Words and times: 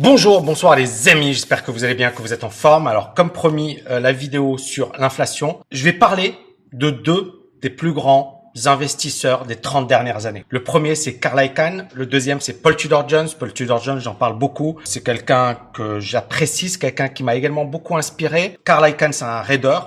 Bonjour, 0.00 0.42
bonsoir 0.42 0.76
les 0.76 1.08
amis, 1.08 1.34
j'espère 1.34 1.64
que 1.64 1.72
vous 1.72 1.82
allez 1.82 1.96
bien, 1.96 2.12
que 2.12 2.22
vous 2.22 2.32
êtes 2.32 2.44
en 2.44 2.50
forme. 2.50 2.86
Alors 2.86 3.14
comme 3.14 3.30
promis, 3.30 3.80
euh, 3.90 3.98
la 3.98 4.12
vidéo 4.12 4.56
sur 4.56 4.92
l'inflation, 4.96 5.58
je 5.72 5.82
vais 5.82 5.92
parler 5.92 6.38
de 6.72 6.90
deux 6.90 7.50
des 7.62 7.68
plus 7.68 7.92
grands 7.92 8.52
investisseurs 8.66 9.44
des 9.44 9.56
30 9.56 9.88
dernières 9.88 10.26
années. 10.26 10.44
Le 10.50 10.62
premier, 10.62 10.94
c'est 10.94 11.16
Carl 11.16 11.44
Icahn. 11.44 11.88
Le 11.94 12.06
deuxième, 12.06 12.40
c'est 12.40 12.62
Paul 12.62 12.76
Tudor 12.76 13.08
Jones. 13.08 13.26
Paul 13.36 13.52
Tudor 13.52 13.82
Jones, 13.82 13.98
j'en 13.98 14.14
parle 14.14 14.38
beaucoup. 14.38 14.78
C'est 14.84 15.02
quelqu'un 15.02 15.58
que 15.74 15.98
j'apprécie, 15.98 16.68
c'est 16.68 16.78
quelqu'un 16.78 17.08
qui 17.08 17.24
m'a 17.24 17.34
également 17.34 17.64
beaucoup 17.64 17.96
inspiré. 17.96 18.56
Carl 18.64 18.88
Icahn, 18.88 19.12
c'est 19.12 19.24
un 19.24 19.42
raider. 19.42 19.80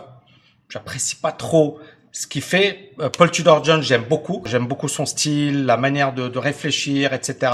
J'apprécie 0.68 1.16
pas 1.16 1.32
trop 1.32 1.80
ce 2.12 2.28
qu'il 2.28 2.42
fait. 2.42 2.92
Euh, 3.00 3.08
Paul 3.08 3.32
Tudor 3.32 3.64
Jones, 3.64 3.82
j'aime 3.82 4.04
beaucoup. 4.10 4.44
J'aime 4.46 4.68
beaucoup 4.68 4.90
son 4.90 5.06
style, 5.06 5.66
la 5.66 5.78
manière 5.78 6.12
de, 6.12 6.28
de 6.28 6.38
réfléchir, 6.38 7.14
etc. 7.14 7.54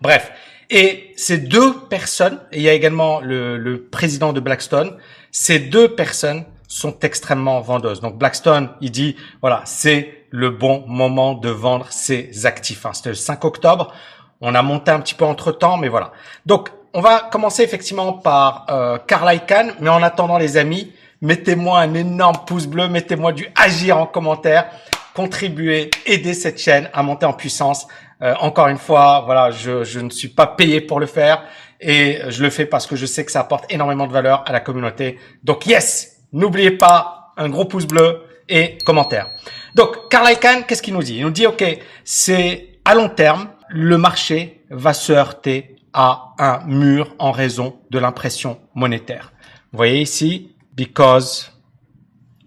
Bref. 0.00 0.32
Et 0.70 1.14
ces 1.16 1.38
deux 1.38 1.74
personnes, 1.88 2.40
et 2.52 2.58
il 2.58 2.62
y 2.62 2.68
a 2.68 2.74
également 2.74 3.20
le, 3.20 3.56
le 3.56 3.82
président 3.82 4.32
de 4.32 4.40
Blackstone, 4.40 4.96
ces 5.30 5.58
deux 5.58 5.94
personnes 5.94 6.44
sont 6.68 6.98
extrêmement 7.00 7.60
vendeuses. 7.60 8.00
Donc 8.00 8.18
Blackstone, 8.18 8.68
il 8.80 8.90
dit, 8.90 9.16
voilà, 9.40 9.62
c'est 9.64 10.26
le 10.30 10.50
bon 10.50 10.84
moment 10.86 11.34
de 11.34 11.48
vendre 11.48 11.86
ses 11.90 12.46
actifs. 12.46 12.84
Hein. 12.84 12.92
C'était 12.92 13.08
le 13.10 13.14
5 13.14 13.44
octobre. 13.44 13.94
On 14.40 14.54
a 14.54 14.62
monté 14.62 14.90
un 14.90 15.00
petit 15.00 15.14
peu 15.14 15.24
entre 15.24 15.52
temps, 15.52 15.78
mais 15.78 15.88
voilà. 15.88 16.12
Donc, 16.46 16.70
on 16.94 17.00
va 17.00 17.20
commencer 17.20 17.62
effectivement 17.62 18.12
par 18.12 18.66
euh, 18.70 18.98
Carl 19.06 19.34
Icahn, 19.34 19.74
mais 19.80 19.90
en 19.90 20.02
attendant 20.02 20.38
les 20.38 20.56
amis, 20.56 20.92
mettez-moi 21.20 21.80
un 21.80 21.94
énorme 21.94 22.36
pouce 22.46 22.66
bleu, 22.66 22.88
mettez-moi 22.88 23.32
du 23.32 23.48
agir 23.56 23.98
en 23.98 24.06
commentaire, 24.06 24.66
contribuez, 25.14 25.90
aidez 26.06 26.34
cette 26.34 26.60
chaîne 26.60 26.88
à 26.92 27.02
monter 27.02 27.26
en 27.26 27.32
puissance. 27.32 27.88
Euh, 28.22 28.34
encore 28.40 28.68
une 28.68 28.78
fois, 28.78 29.22
voilà, 29.24 29.50
je, 29.50 29.84
je 29.84 30.00
ne 30.00 30.10
suis 30.10 30.28
pas 30.28 30.46
payé 30.46 30.80
pour 30.80 30.98
le 31.00 31.06
faire 31.06 31.44
et 31.80 32.20
je 32.28 32.42
le 32.42 32.50
fais 32.50 32.66
parce 32.66 32.86
que 32.86 32.96
je 32.96 33.06
sais 33.06 33.24
que 33.24 33.30
ça 33.30 33.40
apporte 33.40 33.72
énormément 33.72 34.06
de 34.06 34.12
valeur 34.12 34.42
à 34.46 34.52
la 34.52 34.60
communauté. 34.60 35.18
Donc 35.44 35.66
yes, 35.66 36.22
n'oubliez 36.32 36.72
pas 36.72 37.32
un 37.36 37.48
gros 37.48 37.64
pouce 37.64 37.86
bleu 37.86 38.24
et 38.48 38.78
commentaire. 38.84 39.30
Donc 39.74 40.08
Carl 40.10 40.30
Icahn, 40.32 40.64
qu'est-ce 40.66 40.82
qu'il 40.82 40.94
nous 40.94 41.02
dit? 41.02 41.16
Il 41.16 41.22
nous 41.22 41.30
dit 41.30 41.46
ok, 41.46 41.64
c'est 42.04 42.80
à 42.84 42.94
long 42.94 43.08
terme, 43.08 43.48
le 43.68 43.98
marché 43.98 44.64
va 44.70 44.94
se 44.94 45.12
heurter 45.12 45.76
à 45.92 46.34
un 46.38 46.64
mur 46.66 47.14
en 47.18 47.30
raison 47.30 47.78
de 47.90 47.98
l'impression 47.98 48.58
monétaire. 48.74 49.32
Vous 49.72 49.76
voyez 49.76 50.00
ici, 50.00 50.56
because 50.74 51.52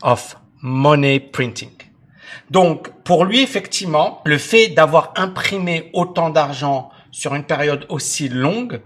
of 0.02 0.36
money 0.62 1.20
printing. 1.20 1.81
Donc, 2.50 2.90
pour 3.04 3.26
lui, 3.26 3.42
effectivement, 3.42 4.22
le 4.26 4.38
fait 4.38 4.70
d'avoir 4.70 5.14
imprimé 5.16 5.90
autant 5.94 6.30
d'argent 6.30 6.90
sur 7.12 7.36
une 7.36 7.44
période 7.44 7.86
aussi 7.90 8.30
longue 8.30 8.82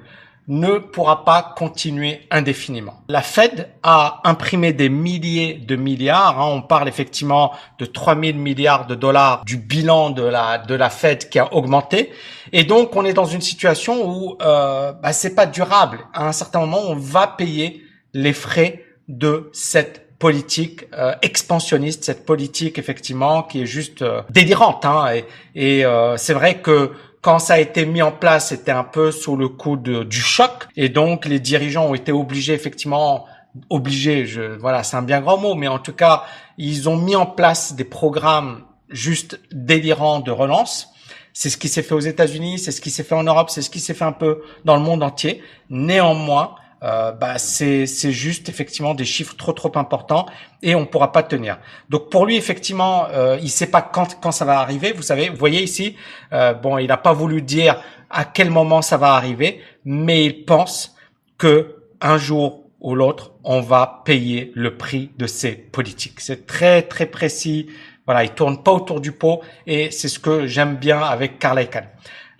ne 0.48 0.78
pourra 0.78 1.26
pas 1.26 1.54
continuer 1.58 2.22
indéfiniment. 2.30 3.02
La 3.08 3.22
Fed 3.22 3.70
a 3.82 4.22
imprimé 4.26 4.74
des 4.74 4.90
milliers 4.90 5.56
de 5.56 5.76
milliards. 5.76 6.40
Hein. 6.40 6.52
on 6.52 6.62
parle 6.62 6.88
effectivement 6.88 7.52
de 7.80 7.86
3000 7.86 8.38
milliards 8.38 8.86
de 8.86 8.94
dollars 8.94 9.44
du 9.44 9.58
bilan 9.58 10.12
de 10.12 10.22
la 10.22 10.60
de 10.60 10.76
la 10.76 10.90
Fed 10.90 11.30
qui 11.30 11.40
a 11.40 11.52
augmenté. 11.54 12.12
Et 12.52 12.64
donc, 12.64 12.96
on 12.96 13.06
est 13.06 13.14
dans 13.14 13.26
une 13.26 13.42
situation 13.42 14.08
où 14.08 14.38
euh, 14.42 14.94
bah, 14.94 15.14
c'est 15.14 15.34
pas 15.34 15.48
durable. 15.48 16.00
À 16.14 16.28
un 16.28 16.32
certain 16.32 16.60
moment, 16.60 16.82
on 16.88 16.96
va 16.96 17.28
payer 17.28 17.84
les 18.14 18.34
frais 18.34 18.84
de 19.08 19.50
cette 19.52 20.05
politique 20.26 20.88
euh, 20.98 21.14
expansionniste, 21.22 22.04
cette 22.04 22.26
politique 22.26 22.80
effectivement 22.80 23.44
qui 23.44 23.62
est 23.62 23.68
juste 23.68 24.02
euh, 24.02 24.24
délirante. 24.32 24.84
Hein, 24.84 25.14
et, 25.14 25.26
et 25.54 25.86
euh, 25.86 26.18
c'est 26.18 26.34
vrai 26.34 26.62
que 26.62 26.94
quand 27.22 27.38
ça 27.38 27.54
a 27.54 27.60
été 27.60 27.86
mis 27.86 28.02
en 28.02 28.12
place, 28.12 28.50
c'était 28.50 28.72
un 28.72 28.84
peu 28.84 29.12
sous 29.12 29.36
le 29.36 29.50
coup 29.50 29.78
de, 29.78 30.04
du 30.04 30.22
choc, 30.22 30.68
et 30.76 30.90
donc 30.90 31.26
les 31.26 31.40
dirigeants 31.40 31.86
ont 31.92 31.94
été 31.94 32.12
obligés 32.12 32.54
effectivement 32.54 33.28
obligés, 33.70 34.26
je, 34.26 34.42
voilà, 34.42 34.82
c'est 34.82 34.98
un 34.98 35.04
bien 35.04 35.22
grand 35.22 35.38
mot, 35.38 35.54
mais 35.54 35.68
en 35.68 35.78
tout 35.78 35.94
cas, 35.94 36.24
ils 36.58 36.90
ont 36.90 36.98
mis 36.98 37.16
en 37.16 37.28
place 37.28 37.76
des 37.76 37.84
programmes 37.84 38.64
juste 38.90 39.40
délirants 39.52 40.22
de 40.22 40.32
relance. 40.32 40.90
C'est 41.34 41.52
ce 41.52 41.58
qui 41.58 41.70
s'est 41.70 41.84
fait 41.84 41.94
aux 41.94 42.08
États-Unis, 42.14 42.58
c'est 42.58 42.72
ce 42.72 42.82
qui 42.82 42.90
s'est 42.90 43.04
fait 43.04 43.16
en 43.16 43.24
Europe, 43.24 43.52
c'est 43.52 43.62
ce 43.62 43.70
qui 43.70 43.80
s'est 43.80 43.94
fait 43.94 44.06
un 44.06 44.18
peu 44.26 44.42
dans 44.64 44.76
le 44.76 44.82
monde 44.82 45.04
entier. 45.04 45.44
Néanmoins, 45.70 46.56
euh, 46.84 47.12
bah 47.12 47.38
c'est 47.38 47.86
juste 48.12 48.50
effectivement 48.50 48.94
des 48.94 49.06
chiffres 49.06 49.36
trop 49.36 49.54
trop 49.54 49.72
importants 49.76 50.26
et 50.62 50.76
on 50.76 50.86
pourra 50.86 51.12
pas 51.12 51.24
tenir. 51.24 51.58
Donc 51.90 52.10
pour 52.10 52.26
lui 52.26 52.36
effectivement, 52.36 53.08
euh, 53.12 53.38
il 53.42 53.50
sait 53.50 53.72
pas 53.72 53.82
quand 53.82 54.20
quand 54.20 54.32
ça 54.32 54.46
va 54.46 54.60
arriver. 54.60 54.92
Vous 54.92 55.02
savez, 55.02 55.30
vous 55.30 55.38
voyez 55.38 55.64
ici, 55.64 55.96
euh, 56.34 56.54
bon, 56.54 56.78
il 56.78 56.88
n'a 56.88 56.98
pas 56.98 57.14
voulu 57.14 57.42
dire 57.42 57.82
à 58.10 58.26
quel 58.26 58.50
moment 58.50 58.82
ça 58.82 58.98
va 58.98 59.14
arriver, 59.14 59.62
mais 59.86 60.26
il 60.26 60.46
pense 60.46 60.96
que 61.38 61.78
un 62.02 62.18
jour 62.18 62.66
ou 62.82 62.94
l'autre, 62.94 63.32
on 63.44 63.62
va 63.62 64.04
payer 64.06 64.52
le 64.54 64.78
prix 64.78 65.12
de 65.18 65.28
ces 65.28 65.54
politiques. 65.54 66.20
C'est 66.20 66.46
très 66.46 66.84
très 66.84 67.08
précis. 67.08 67.68
Voilà, 68.06 68.24
il 68.24 68.32
tourne 68.32 68.62
pas 68.62 68.72
autour 68.72 69.02
du 69.02 69.12
pot 69.12 69.42
et 69.66 69.90
c'est 69.90 70.10
ce 70.10 70.20
que 70.20 70.46
j'aime 70.46 70.76
bien 70.76 71.00
avec 71.00 71.40
Carl 71.40 71.60
Icahn. 71.60 71.88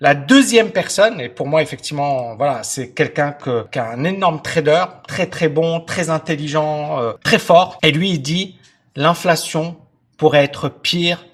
La 0.06 0.14
deuxième 0.14 0.70
personne, 0.70 1.20
et 1.20 1.30
pour 1.30 1.48
moi 1.48 1.64
effectivement, 1.64 2.36
voilà, 2.36 2.62
c'est 2.62 2.90
quelqu'un 2.92 3.32
que, 3.32 3.66
qui 3.72 3.80
un 3.80 4.04
énorme 4.04 4.40
trader, 4.40 4.86
très 5.08 5.26
très 5.26 5.50
bon, 5.50 5.80
très 5.80 6.12
intelligent, 6.12 7.00
euh, 7.00 7.14
très 7.24 7.40
fort. 7.40 7.80
Et 7.82 7.92
lui, 7.92 8.12
il 8.12 8.22
dit, 8.22 8.56
l'inflation 8.96 9.76
pourrait 10.18 10.44
être 10.44 10.70
pire 10.70 11.26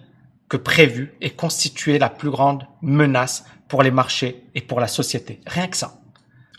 que 0.48 0.56
prévu 0.56 1.14
et 1.20 1.32
constituer 1.32 2.00
la 2.00 2.08
plus 2.08 2.30
grande 2.30 2.66
menace 2.82 3.44
pour 3.68 3.84
les 3.84 3.92
marchés 3.92 4.46
et 4.56 4.62
pour 4.62 4.80
la 4.80 4.88
société. 4.88 5.42
Rien 5.48 5.68
que 5.68 5.76
ça. 5.76 6.01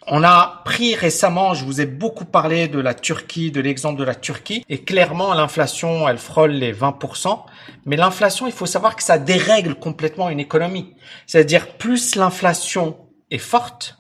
On 0.09 0.25
a 0.25 0.63
pris 0.65 0.97
récemment, 0.97 1.55
je 1.55 1.65
vous 1.65 1.81
ai 1.81 1.87
beaucoup 1.87 2.25
parlé 2.25 2.67
de 2.67 2.81
la 2.81 2.93
Turquie, 2.93 3.53
de 3.53 3.61
l'exemple 3.61 4.01
de 4.01 4.05
la 4.05 4.17
Turquie, 4.17 4.65
et 4.69 4.83
clairement 4.83 5.33
l'inflation, 5.33 6.09
elle 6.09 6.19
frôle 6.19 6.51
les 6.51 6.75
20%, 6.75 7.45
mais 7.87 7.97
l'inflation, 7.97 8.49
il 8.49 8.53
faut 8.53 8.67
savoir 8.67 8.97
que 8.97 9.03
ça 9.03 9.19
dérègle 9.19 9.77
complètement 9.77 10.29
une 10.29 10.41
économie. 10.41 10.95
C'est-à-dire 11.27 11.69
plus 11.79 12.17
l'inflation 12.17 12.97
est 13.31 13.39
forte, 13.39 13.99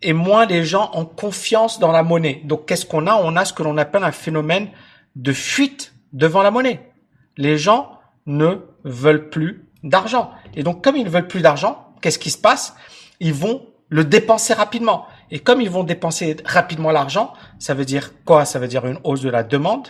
et 0.00 0.14
moins 0.14 0.46
les 0.46 0.64
gens 0.64 0.90
ont 0.94 1.04
confiance 1.04 1.78
dans 1.78 1.92
la 1.92 2.02
monnaie. 2.02 2.40
Donc 2.44 2.66
qu'est-ce 2.66 2.86
qu'on 2.86 3.06
a? 3.06 3.14
On 3.14 3.36
a 3.36 3.44
ce 3.44 3.52
que 3.52 3.62
l'on 3.62 3.76
appelle 3.76 4.04
un 4.04 4.12
phénomène 4.12 4.68
de 5.16 5.32
fuite 5.32 5.94
devant 6.12 6.42
la 6.42 6.50
monnaie. 6.50 6.92
Les 7.36 7.58
gens 7.58 7.98
ne 8.24 8.56
veulent 8.84 9.28
plus 9.28 9.66
d'argent. 9.82 10.30
Et 10.54 10.62
donc 10.62 10.82
comme 10.82 10.96
ils 10.96 11.04
ne 11.04 11.10
veulent 11.10 11.28
plus 11.28 11.42
d'argent, 11.42 11.92
qu'est-ce 12.00 12.18
qui 12.18 12.30
se 12.30 12.38
passe? 12.38 12.74
Ils 13.20 13.34
vont 13.34 13.66
le 13.88 14.04
dépenser 14.04 14.54
rapidement. 14.54 15.06
Et 15.30 15.40
comme 15.40 15.60
ils 15.60 15.70
vont 15.70 15.84
dépenser 15.84 16.36
rapidement 16.44 16.90
l'argent, 16.90 17.32
ça 17.58 17.74
veut 17.74 17.84
dire 17.84 18.12
quoi? 18.24 18.44
Ça 18.44 18.58
veut 18.58 18.68
dire 18.68 18.86
une 18.86 18.98
hausse 19.04 19.22
de 19.22 19.30
la 19.30 19.42
demande, 19.42 19.88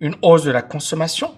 une 0.00 0.16
hausse 0.22 0.44
de 0.44 0.50
la 0.50 0.62
consommation 0.62 1.34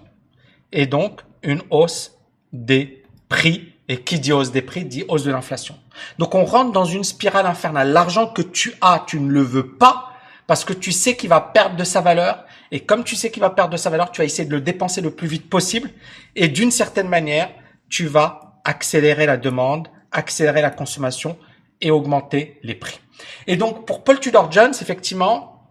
et 0.73 0.87
donc 0.87 1.23
une 1.43 1.63
hausse 1.71 2.19
des 2.53 3.05
prix. 3.29 3.75
Et 3.91 4.03
qui 4.03 4.21
dit 4.21 4.33
hausse 4.33 4.53
des 4.53 4.61
prix 4.61 4.85
dit 4.85 5.05
hausse 5.09 5.25
de 5.25 5.31
l'inflation. 5.31 5.75
Donc 6.19 6.35
on 6.35 6.45
rentre 6.45 6.73
dans 6.73 6.85
une 6.85 7.05
spirale 7.05 7.47
infernale. 7.47 7.91
L'argent 7.91 8.27
que 8.27 8.43
tu 8.43 8.75
as, 8.83 9.03
tu 9.07 9.19
ne 9.19 9.31
le 9.31 9.41
veux 9.41 9.77
pas 9.77 10.13
parce 10.47 10.65
que 10.65 10.75
tu 10.75 10.93
sais 10.93 11.17
qu'il 11.17 11.31
va 11.31 11.41
perdre 11.41 11.77
de 11.77 11.85
sa 11.85 12.03
valeur. 12.03 12.45
Et 12.71 12.81
comme 12.81 13.03
tu 13.03 13.17
sais 13.17 13.31
qu'il 13.31 13.41
va 13.41 13.49
perdre 13.49 13.71
de 13.71 13.79
sa 13.79 13.89
valeur, 13.89 14.11
tu 14.11 14.21
vas 14.21 14.27
essayer 14.27 14.47
de 14.47 14.55
le 14.55 14.61
dépenser 14.61 15.01
le 15.01 15.11
plus 15.11 15.27
vite 15.27 15.49
possible. 15.49 15.91
Et 16.37 16.49
d'une 16.49 16.71
certaine 16.71 17.09
manière, 17.09 17.51
tu 17.89 18.07
vas 18.07 18.61
accélérer 18.65 19.25
la 19.25 19.39
demande, 19.39 19.89
accélérer 20.13 20.61
la 20.61 20.71
consommation 20.71 21.39
et 21.81 21.91
augmenter 21.91 22.59
les 22.63 22.75
prix. 22.75 23.01
Et 23.47 23.57
donc 23.57 23.87
pour 23.87 24.05
Paul 24.05 24.21
Tudor 24.21 24.51
Jones, 24.53 24.75
effectivement, 24.81 25.63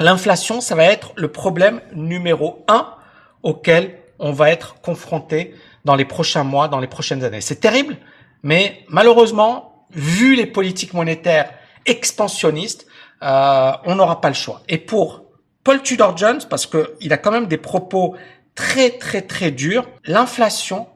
l'inflation, 0.00 0.60
ça 0.60 0.74
va 0.74 0.84
être 0.84 1.12
le 1.16 1.28
problème 1.28 1.80
numéro 1.94 2.64
un 2.68 2.94
auquel 3.42 3.98
on 4.18 4.32
va 4.32 4.50
être 4.50 4.80
confronté 4.80 5.54
dans 5.84 5.96
les 5.96 6.04
prochains 6.04 6.44
mois, 6.44 6.68
dans 6.68 6.80
les 6.80 6.86
prochaines 6.86 7.24
années. 7.24 7.40
C'est 7.40 7.60
terrible, 7.60 7.96
mais 8.42 8.84
malheureusement, 8.88 9.86
vu 9.90 10.34
les 10.34 10.46
politiques 10.46 10.94
monétaires 10.94 11.50
expansionnistes, 11.86 12.86
euh, 13.22 13.72
on 13.84 13.96
n'aura 13.96 14.20
pas 14.20 14.28
le 14.28 14.34
choix. 14.34 14.62
Et 14.68 14.78
pour 14.78 15.24
Paul 15.62 15.82
Tudor 15.82 16.16
Jones, 16.16 16.40
parce 16.48 16.66
que 16.66 16.94
il 17.00 17.12
a 17.12 17.18
quand 17.18 17.30
même 17.30 17.46
des 17.46 17.58
propos 17.58 18.16
très 18.54 18.90
très 18.90 19.22
très 19.22 19.50
durs, 19.50 19.86
l'inflation 20.04 20.86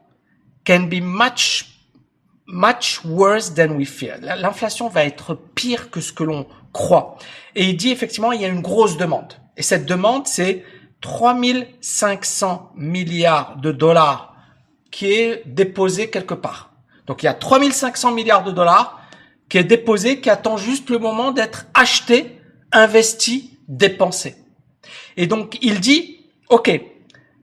can 0.65 0.81
be 0.81 1.01
much 1.01 1.68
much 2.51 3.01
worse 3.05 3.53
than 3.53 3.75
we 3.75 3.87
fear. 3.87 4.17
L'inflation 4.21 4.89
va 4.89 5.05
être 5.05 5.35
pire 5.55 5.91
que 5.91 6.01
ce 6.01 6.11
que 6.11 6.23
l'on 6.23 6.47
croit. 6.73 7.17
Et 7.55 7.65
il 7.65 7.77
dit 7.77 7.91
effectivement, 7.91 8.31
il 8.31 8.41
y 8.41 8.45
a 8.45 8.47
une 8.47 8.61
grosse 8.61 8.97
demande. 8.97 9.33
Et 9.55 9.61
cette 9.61 9.85
demande, 9.85 10.27
c'est 10.27 10.63
3500 11.01 12.71
milliards 12.75 13.57
de 13.57 13.71
dollars 13.71 14.35
qui 14.91 15.13
est 15.13 15.43
déposé 15.45 16.09
quelque 16.09 16.33
part. 16.33 16.71
Donc 17.05 17.23
il 17.23 17.27
y 17.27 17.29
a 17.29 17.33
3500 17.33 18.11
milliards 18.11 18.43
de 18.43 18.51
dollars 18.51 18.99
qui 19.47 19.57
est 19.57 19.63
déposé, 19.63 20.19
qui 20.19 20.29
attend 20.29 20.57
juste 20.57 20.89
le 20.89 20.99
moment 20.99 21.31
d'être 21.31 21.65
acheté, 21.73 22.39
investi, 22.71 23.57
dépensé. 23.67 24.35
Et 25.17 25.27
donc 25.27 25.57
il 25.61 25.79
dit, 25.79 26.25
OK, 26.49 26.71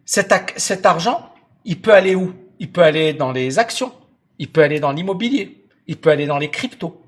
cet, 0.05 0.33
cet 0.57 0.87
argent, 0.87 1.33
il 1.65 1.81
peut 1.81 1.93
aller 1.93 2.15
où? 2.15 2.33
Il 2.59 2.71
peut 2.71 2.83
aller 2.83 3.13
dans 3.13 3.33
les 3.33 3.59
actions, 3.59 3.93
il 4.39 4.51
peut 4.51 4.63
aller 4.63 4.81
dans 4.81 4.93
l'immobilier, 4.93 5.65
il 5.87 5.97
peut 5.97 6.11
aller 6.11 6.27
dans 6.27 6.39
les 6.39 6.51
cryptos, 6.51 7.03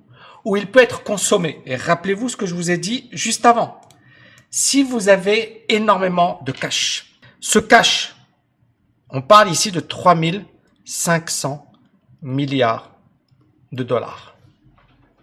où 0.45 0.57
il 0.57 0.67
peut 0.67 0.81
être 0.81 1.03
consommé. 1.03 1.61
Et 1.67 1.77
rappelez-vous 1.77 2.29
ce 2.29 2.37
que 2.37 2.47
je 2.47 2.55
vous 2.55 2.71
ai 2.71 2.79
dit 2.79 3.09
juste 3.13 3.47
avant. 3.47 3.81
Si 4.51 4.83
vous 4.83 5.09
avez 5.09 5.65
énormément 5.69 6.41
de 6.45 6.53
cash, 6.53 7.19
ce 7.41 7.59
cash, 7.59 8.17
on 9.11 9.23
parle 9.23 9.51
ici 9.51 9.71
de 9.71 9.81
3500 9.81 11.71
milliards 12.23 12.93
de 13.73 13.83
dollars. 13.83 14.35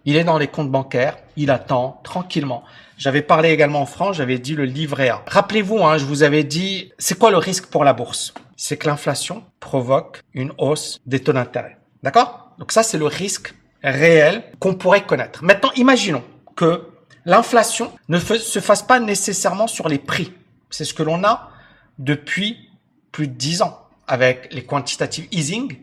Il 0.04 0.16
est 0.16 0.24
dans 0.24 0.38
les 0.38 0.46
comptes 0.46 0.70
bancaires, 0.70 1.18
il 1.36 1.50
attend 1.50 2.00
tranquillement. 2.04 2.62
J'avais 2.96 3.22
parlé 3.22 3.50
également 3.50 3.82
en 3.82 3.86
France, 3.86 4.16
j'avais 4.16 4.38
dit 4.38 4.54
le 4.54 4.64
livret 4.64 5.08
A. 5.08 5.24
Rappelez-vous, 5.26 5.84
hein, 5.84 5.98
je 5.98 6.04
vous 6.04 6.22
avais 6.22 6.44
dit, 6.44 6.92
c'est 6.98 7.18
quoi 7.18 7.32
le 7.32 7.38
risque 7.38 7.66
pour 7.66 7.82
la 7.82 7.92
bourse? 7.92 8.32
C'est 8.56 8.76
que 8.76 8.86
l'inflation 8.86 9.44
provoque 9.58 10.20
une 10.32 10.52
hausse 10.58 11.00
des 11.06 11.20
taux 11.20 11.32
d'intérêt. 11.32 11.75
D'accord? 12.02 12.54
Donc 12.58 12.72
ça, 12.72 12.82
c'est 12.82 12.98
le 12.98 13.06
risque 13.06 13.54
réel 13.82 14.44
qu'on 14.58 14.74
pourrait 14.74 15.04
connaître. 15.04 15.44
Maintenant, 15.44 15.72
imaginons 15.76 16.24
que 16.56 16.88
l'inflation 17.24 17.92
ne 18.08 18.18
se 18.18 18.60
fasse 18.60 18.82
pas 18.82 19.00
nécessairement 19.00 19.66
sur 19.66 19.88
les 19.88 19.98
prix. 19.98 20.32
C'est 20.70 20.84
ce 20.84 20.94
que 20.94 21.02
l'on 21.02 21.24
a 21.24 21.50
depuis 21.98 22.70
plus 23.12 23.28
de 23.28 23.34
10 23.34 23.62
ans 23.62 23.86
avec 24.06 24.52
les 24.52 24.64
quantitative 24.64 25.28
easing. 25.32 25.78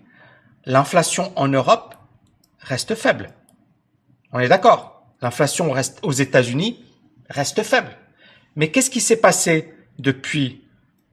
L'inflation 0.65 1.33
en 1.35 1.47
Europe 1.47 1.95
reste 2.59 2.95
faible. 2.95 3.31
On 4.31 4.39
est 4.39 4.47
d'accord? 4.47 5.05
L'inflation 5.21 5.71
reste 5.71 5.99
aux 6.03 6.11
États-Unis 6.11 6.83
reste 7.29 7.63
faible. 7.63 7.97
Mais 8.55 8.71
qu'est-ce 8.71 8.89
qui 8.89 9.01
s'est 9.01 9.17
passé 9.17 9.73
depuis 9.99 10.63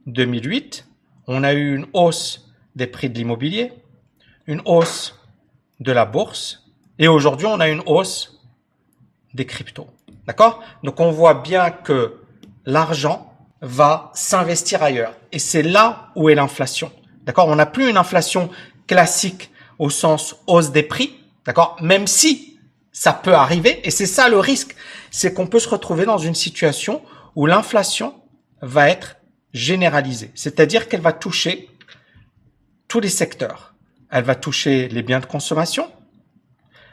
2008 0.06 0.86
On 1.26 1.44
a 1.44 1.54
eu 1.54 1.76
une 1.76 1.86
hausse 1.92 2.50
des 2.76 2.86
prix 2.86 3.10
de 3.10 3.16
l'immobilier, 3.16 3.72
une 4.50 4.62
hausse 4.64 5.14
de 5.78 5.92
la 5.92 6.04
bourse, 6.04 6.66
et 6.98 7.06
aujourd'hui 7.06 7.46
on 7.46 7.60
a 7.60 7.68
une 7.68 7.82
hausse 7.86 8.40
des 9.32 9.46
cryptos. 9.46 9.86
D'accord? 10.26 10.60
Donc 10.82 10.98
on 10.98 11.12
voit 11.12 11.34
bien 11.34 11.70
que 11.70 12.16
l'argent 12.66 13.32
va 13.62 14.10
s'investir 14.12 14.82
ailleurs. 14.82 15.14
Et 15.30 15.38
c'est 15.38 15.62
là 15.62 16.10
où 16.16 16.28
est 16.28 16.34
l'inflation. 16.34 16.90
D'accord? 17.22 17.46
On 17.46 17.54
n'a 17.54 17.66
plus 17.66 17.88
une 17.88 17.96
inflation 17.96 18.50
classique 18.88 19.52
au 19.78 19.88
sens 19.88 20.34
hausse 20.48 20.72
des 20.72 20.82
prix. 20.82 21.14
D'accord? 21.46 21.76
Même 21.80 22.08
si 22.08 22.58
ça 22.90 23.12
peut 23.12 23.34
arriver, 23.34 23.80
et 23.86 23.92
c'est 23.92 24.06
ça 24.06 24.28
le 24.28 24.40
risque, 24.40 24.74
c'est 25.12 25.32
qu'on 25.32 25.46
peut 25.46 25.60
se 25.60 25.68
retrouver 25.68 26.06
dans 26.06 26.18
une 26.18 26.34
situation 26.34 27.02
où 27.36 27.46
l'inflation 27.46 28.20
va 28.62 28.90
être 28.90 29.16
généralisée. 29.52 30.32
C'est-à-dire 30.34 30.88
qu'elle 30.88 31.00
va 31.00 31.12
toucher 31.12 31.70
tous 32.88 32.98
les 32.98 33.08
secteurs. 33.08 33.69
Elle 34.10 34.24
va 34.24 34.34
toucher 34.34 34.88
les 34.88 35.02
biens 35.02 35.20
de 35.20 35.26
consommation, 35.26 35.88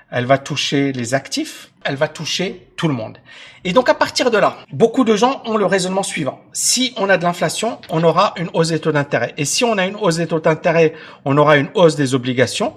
elle 0.09 0.25
va 0.25 0.37
toucher 0.37 0.91
les 0.91 1.13
actifs, 1.13 1.71
elle 1.83 1.95
va 1.95 2.07
toucher 2.07 2.69
tout 2.77 2.87
le 2.87 2.93
monde. 2.93 3.17
Et 3.63 3.73
donc 3.73 3.89
à 3.89 3.93
partir 3.93 4.31
de 4.31 4.37
là, 4.37 4.57
beaucoup 4.71 5.03
de 5.03 5.15
gens 5.15 5.41
ont 5.45 5.57
le 5.57 5.65
raisonnement 5.65 6.03
suivant. 6.03 6.39
Si 6.53 6.93
on 6.97 7.09
a 7.09 7.17
de 7.17 7.23
l'inflation, 7.23 7.79
on 7.89 8.03
aura 8.03 8.33
une 8.37 8.49
hausse 8.53 8.69
des 8.69 8.79
taux 8.79 8.91
d'intérêt. 8.91 9.33
Et 9.37 9.45
si 9.45 9.63
on 9.63 9.77
a 9.77 9.85
une 9.85 9.95
hausse 9.95 10.17
des 10.17 10.27
taux 10.27 10.39
d'intérêt, 10.39 10.93
on 11.25 11.37
aura 11.37 11.57
une 11.57 11.69
hausse 11.73 11.95
des 11.95 12.13
obligations 12.15 12.73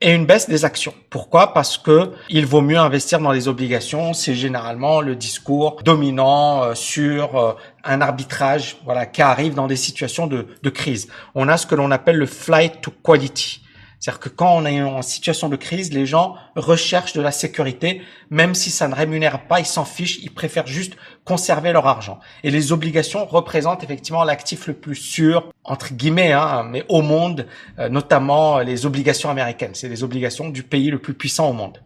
et 0.00 0.14
une 0.14 0.26
baisse 0.26 0.48
des 0.48 0.64
actions. 0.64 0.94
Pourquoi? 1.10 1.52
Parce 1.52 1.76
que 1.76 2.12
il 2.28 2.46
vaut 2.46 2.62
mieux 2.62 2.78
investir 2.78 3.18
dans 3.18 3.32
les 3.32 3.48
obligations. 3.48 4.12
C'est 4.14 4.34
généralement 4.34 5.00
le 5.00 5.16
discours 5.16 5.82
dominant 5.82 6.62
euh, 6.62 6.74
sur 6.74 7.36
euh, 7.36 7.52
un 7.84 8.00
arbitrage, 8.00 8.76
voilà, 8.84 9.06
qui 9.06 9.22
arrive 9.22 9.54
dans 9.54 9.66
des 9.66 9.76
situations 9.76 10.26
de, 10.26 10.46
de 10.62 10.70
crise. 10.70 11.08
On 11.34 11.48
a 11.48 11.56
ce 11.56 11.66
que 11.66 11.74
l'on 11.74 11.90
appelle 11.90 12.16
le 12.16 12.26
flight 12.26 12.80
to 12.80 12.92
quality. 13.02 13.60
C'est-à-dire 14.00 14.20
que 14.20 14.30
quand 14.30 14.56
on 14.56 14.64
est 14.64 14.80
en 14.80 15.02
situation 15.02 15.50
de 15.50 15.56
crise, 15.56 15.92
les 15.92 16.06
gens 16.06 16.34
recherchent 16.56 17.12
de 17.12 17.20
la 17.20 17.32
sécurité, 17.32 18.00
même 18.30 18.54
si 18.54 18.70
ça 18.70 18.88
ne 18.88 18.94
rémunère 18.94 19.46
pas, 19.46 19.60
ils 19.60 19.66
s'en 19.66 19.84
fichent, 19.84 20.20
ils 20.22 20.32
préfèrent 20.32 20.66
juste 20.66 20.96
conserver 21.26 21.70
leur 21.72 21.86
argent. 21.86 22.18
Et 22.42 22.50
les 22.50 22.72
obligations 22.72 23.26
représentent 23.26 23.84
effectivement 23.84 24.24
l'actif 24.24 24.66
le 24.68 24.72
plus 24.72 24.94
sûr, 24.94 25.52
entre 25.64 25.92
guillemets, 25.92 26.32
hein, 26.32 26.62
mais 26.62 26.86
au 26.88 27.02
monde, 27.02 27.46
euh, 27.78 27.90
notamment 27.90 28.60
les 28.60 28.86
obligations 28.86 29.28
américaines. 29.28 29.74
C'est 29.74 29.90
les 29.90 30.02
obligations 30.02 30.48
du 30.48 30.62
pays 30.62 30.90
le 30.90 30.98
plus 30.98 31.12
puissant 31.12 31.50
au 31.50 31.52
monde. 31.52 31.82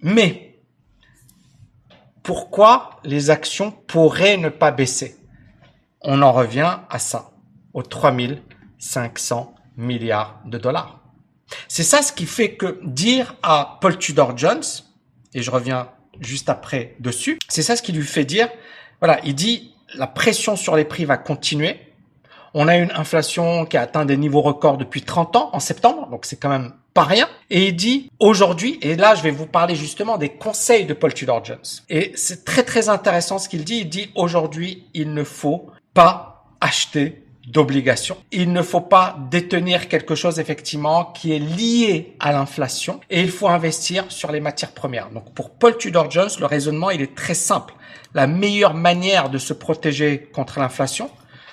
Mais 0.00 0.58
pourquoi 2.22 2.98
les 3.04 3.28
actions 3.28 3.72
pourraient 3.72 4.38
ne 4.38 4.48
pas 4.48 4.70
baisser? 4.70 5.18
On 6.00 6.22
en 6.22 6.32
revient 6.32 6.78
à 6.88 6.98
ça, 6.98 7.32
aux 7.74 7.82
3500 7.82 9.53
milliards 9.76 10.40
de 10.44 10.58
dollars. 10.58 11.00
C'est 11.68 11.82
ça 11.82 12.02
ce 12.02 12.12
qui 12.12 12.26
fait 12.26 12.54
que 12.54 12.80
dire 12.84 13.36
à 13.42 13.78
Paul 13.80 13.98
Tudor 13.98 14.36
Jones, 14.36 14.62
et 15.34 15.42
je 15.42 15.50
reviens 15.50 15.88
juste 16.20 16.48
après 16.48 16.96
dessus, 17.00 17.38
c'est 17.48 17.62
ça 17.62 17.76
ce 17.76 17.82
qui 17.82 17.92
lui 17.92 18.04
fait 18.04 18.24
dire, 18.24 18.48
voilà, 19.00 19.20
il 19.24 19.34
dit 19.34 19.74
la 19.94 20.06
pression 20.06 20.56
sur 20.56 20.76
les 20.76 20.84
prix 20.84 21.04
va 21.04 21.16
continuer. 21.16 21.80
On 22.54 22.68
a 22.68 22.76
une 22.76 22.92
inflation 22.92 23.66
qui 23.66 23.76
a 23.76 23.82
atteint 23.82 24.04
des 24.04 24.16
niveaux 24.16 24.40
records 24.40 24.78
depuis 24.78 25.02
30 25.02 25.36
ans 25.36 25.50
en 25.52 25.60
septembre, 25.60 26.08
donc 26.10 26.24
c'est 26.24 26.36
quand 26.36 26.48
même 26.48 26.72
pas 26.94 27.02
rien. 27.02 27.28
Et 27.50 27.68
il 27.68 27.76
dit 27.76 28.10
aujourd'hui, 28.20 28.78
et 28.80 28.94
là 28.94 29.16
je 29.16 29.22
vais 29.22 29.32
vous 29.32 29.46
parler 29.46 29.74
justement 29.74 30.16
des 30.16 30.30
conseils 30.30 30.86
de 30.86 30.94
Paul 30.94 31.12
Tudor 31.12 31.44
Jones. 31.44 31.58
Et 31.90 32.12
c'est 32.14 32.44
très 32.44 32.62
très 32.62 32.88
intéressant 32.88 33.38
ce 33.38 33.48
qu'il 33.48 33.64
dit. 33.64 33.78
Il 33.78 33.88
dit 33.88 34.10
aujourd'hui 34.14 34.86
il 34.94 35.12
ne 35.12 35.24
faut 35.24 35.70
pas 35.92 36.46
acheter 36.60 37.23
d'obligations. 37.46 38.16
Il 38.32 38.52
ne 38.52 38.62
faut 38.62 38.80
pas 38.80 39.16
détenir 39.30 39.88
quelque 39.88 40.14
chose 40.14 40.38
effectivement 40.38 41.04
qui 41.04 41.32
est 41.32 41.38
lié 41.38 42.16
à 42.20 42.32
l'inflation 42.32 43.00
et 43.10 43.20
il 43.20 43.30
faut 43.30 43.48
investir 43.48 44.04
sur 44.08 44.32
les 44.32 44.40
matières 44.40 44.72
premières. 44.72 45.10
Donc 45.10 45.34
pour 45.34 45.50
Paul 45.50 45.76
Tudor 45.76 46.10
Jones, 46.10 46.30
le 46.40 46.46
raisonnement 46.46 46.90
il 46.90 47.02
est 47.02 47.14
très 47.14 47.34
simple. 47.34 47.74
La 48.14 48.26
meilleure 48.26 48.74
manière 48.74 49.28
de 49.28 49.38
se 49.38 49.52
protéger 49.52 50.30
contre 50.32 50.58
l'inflation, 50.58 51.10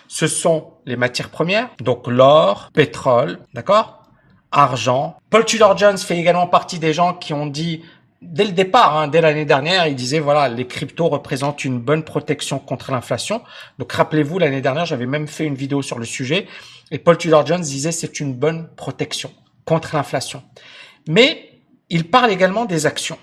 ce 0.08 0.28
sont 0.28 0.74
les 0.86 0.96
matières 0.96 1.30
premières, 1.30 1.70
donc 1.80 2.08
l'or, 2.08 2.70
pétrole, 2.74 3.40
d'accord? 3.54 4.04
Argent. 4.52 5.16
Paul 5.30 5.46
Tudor 5.46 5.78
Jones 5.78 5.98
fait 5.98 6.18
également 6.18 6.48
partie 6.48 6.78
des 6.78 6.92
gens 6.92 7.14
qui 7.14 7.34
ont 7.34 7.46
dit 7.46 7.84
dès 8.22 8.46
le 8.46 8.52
départ, 8.52 8.98
hein, 8.98 9.08
dès 9.08 9.22
l'année 9.22 9.46
dernière, 9.46 9.88
il 9.88 9.96
disait 9.96 10.20
voilà, 10.20 10.48
les 10.48 10.68
cryptos 10.68 11.10
représentent 11.10 11.66
une 11.66 11.80
bonne 11.80 12.04
protection 12.04 12.60
contre 12.60 12.92
l'inflation. 12.92 13.42
Donc 13.80 13.92
rappelez-vous, 13.92 14.40
l'année 14.40 14.62
dernière, 14.62 14.86
j'avais 14.86 15.06
même 15.06 15.28
fait 15.28 15.46
une 15.46 15.56
vidéo 15.56 15.82
sur 15.82 16.00
le 16.00 16.06
sujet 16.06 16.48
et 16.92 17.00
Paul 17.00 17.18
Tudor 17.18 17.46
Jones 17.46 17.62
disait 17.62 17.92
c'est 17.92 18.20
une 18.20 18.34
bonne 18.34 18.70
protection 18.76 19.32
contre 19.66 19.96
l'inflation. 19.96 20.44
Mais 21.08 21.50
il 21.90 22.10
parle 22.10 22.32
également 22.32 22.66
des 22.66 22.86
actions. 22.86 23.18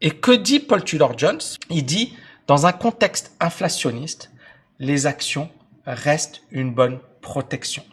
Et 0.00 0.10
que 0.10 0.32
dit 0.32 0.60
Paul 0.60 0.84
Tudor 0.84 1.16
Jones? 1.16 1.40
Il 1.70 1.84
dit 1.84 2.14
dans 2.46 2.66
un 2.66 2.72
contexte 2.72 3.34
inflationniste, 3.40 4.30
les 4.78 5.06
actions 5.06 5.48
restent 5.86 6.42
une 6.50 6.72
bonne 6.72 6.98
protection. 7.20 7.84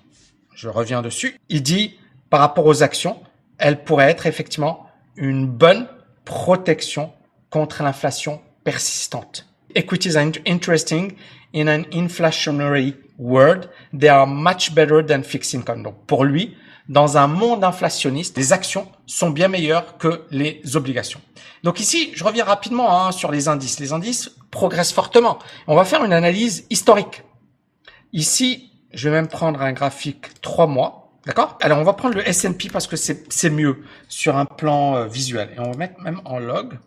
Je 0.53 0.67
reviens 0.67 1.01
dessus. 1.01 1.39
Il 1.49 1.63
dit 1.63 1.97
par 2.29 2.39
rapport 2.39 2.65
aux 2.65 2.83
actions, 2.83 3.21
elles 3.57 3.83
pourraient 3.83 4.09
être 4.09 4.25
effectivement 4.25 4.87
une 5.15 5.47
bonne 5.47 5.87
protection 6.29 7.11
contre 7.49 7.81
l'inflation 7.81 8.39
persistante. 8.63 9.47
Equities 9.73 10.15
are 10.15 10.31
interesting 10.45 11.15
in 11.55 11.67
an 11.67 11.83
inflationary 11.91 12.93
world. 13.17 13.69
They 13.97 14.09
are 14.09 14.27
much 14.27 14.75
better 14.75 15.03
than 15.03 15.23
fixed 15.23 15.55
income. 15.55 15.81
Donc, 15.81 15.95
pour 16.05 16.25
lui, 16.25 16.55
dans 16.87 17.17
un 17.17 17.27
monde 17.27 17.63
inflationniste, 17.63 18.37
les 18.37 18.53
actions 18.53 18.87
sont 19.07 19.31
bien 19.31 19.47
meilleures 19.47 19.97
que 19.97 20.25
les 20.29 20.61
obligations. 20.75 21.19
Donc 21.63 21.79
ici, 21.79 22.11
je 22.13 22.23
reviens 22.23 22.45
rapidement 22.45 23.05
hein, 23.07 23.11
sur 23.11 23.31
les 23.31 23.47
indices. 23.47 23.79
Les 23.79 23.91
indices 23.91 24.31
progressent 24.51 24.93
fortement. 24.93 25.39
On 25.67 25.75
va 25.75 25.83
faire 25.83 26.03
une 26.03 26.13
analyse 26.13 26.65
historique. 26.69 27.23
Ici, 28.13 28.71
je 28.93 29.09
vais 29.09 29.15
même 29.15 29.27
prendre 29.27 29.61
un 29.61 29.73
graphique 29.73 30.41
3 30.41 30.67
mois. 30.67 30.98
D'accord? 31.25 31.57
Alors, 31.61 31.79
on 31.79 31.83
va 31.83 31.93
prendre 31.93 32.15
le 32.15 32.27
S&P 32.27 32.69
parce 32.69 32.87
que 32.87 32.95
c'est 32.95 33.49
mieux 33.49 33.83
sur 34.07 34.37
un 34.37 34.45
plan 34.45 34.95
euh, 34.95 35.07
visuel. 35.07 35.49
Et 35.55 35.59
on 35.59 35.71
va 35.71 35.77
mettre 35.77 35.99
même 36.01 36.21
en 36.25 36.39
log. 36.39 36.79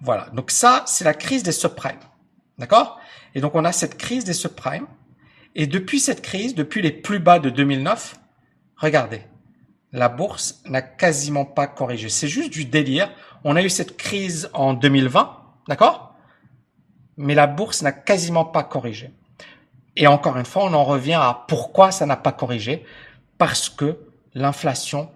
Voilà. 0.00 0.28
Donc 0.34 0.50
ça, 0.50 0.84
c'est 0.86 1.04
la 1.04 1.14
crise 1.14 1.42
des 1.42 1.52
subprimes. 1.52 1.98
D'accord? 2.58 3.00
Et 3.34 3.40
donc, 3.40 3.54
on 3.54 3.64
a 3.64 3.72
cette 3.72 3.96
crise 3.96 4.24
des 4.24 4.34
subprimes. 4.34 4.86
Et 5.54 5.66
depuis 5.66 6.00
cette 6.00 6.22
crise, 6.22 6.54
depuis 6.54 6.82
les 6.82 6.92
plus 6.92 7.18
bas 7.18 7.38
de 7.38 7.50
2009, 7.50 8.16
regardez, 8.76 9.22
la 9.92 10.08
bourse 10.08 10.60
n'a 10.66 10.82
quasiment 10.82 11.46
pas 11.46 11.66
corrigé. 11.66 12.08
C'est 12.08 12.28
juste 12.28 12.52
du 12.52 12.66
délire. 12.66 13.10
On 13.44 13.56
a 13.56 13.62
eu 13.62 13.70
cette 13.70 13.96
crise 13.96 14.50
en 14.52 14.74
2020, 14.74 15.36
d'accord? 15.66 16.14
Mais 17.16 17.34
la 17.34 17.46
bourse 17.46 17.82
n'a 17.82 17.92
quasiment 17.92 18.44
pas 18.44 18.62
corrigé. 18.62 19.10
Et 19.96 20.06
encore 20.06 20.36
une 20.36 20.44
fois, 20.44 20.64
on 20.64 20.74
en 20.74 20.84
revient 20.84 21.14
à 21.14 21.44
pourquoi 21.48 21.90
ça 21.90 22.06
n'a 22.06 22.16
pas 22.16 22.32
corrigé 22.32 22.84
parce 23.38 23.68
que 23.68 23.96
l'inflation 24.34 25.08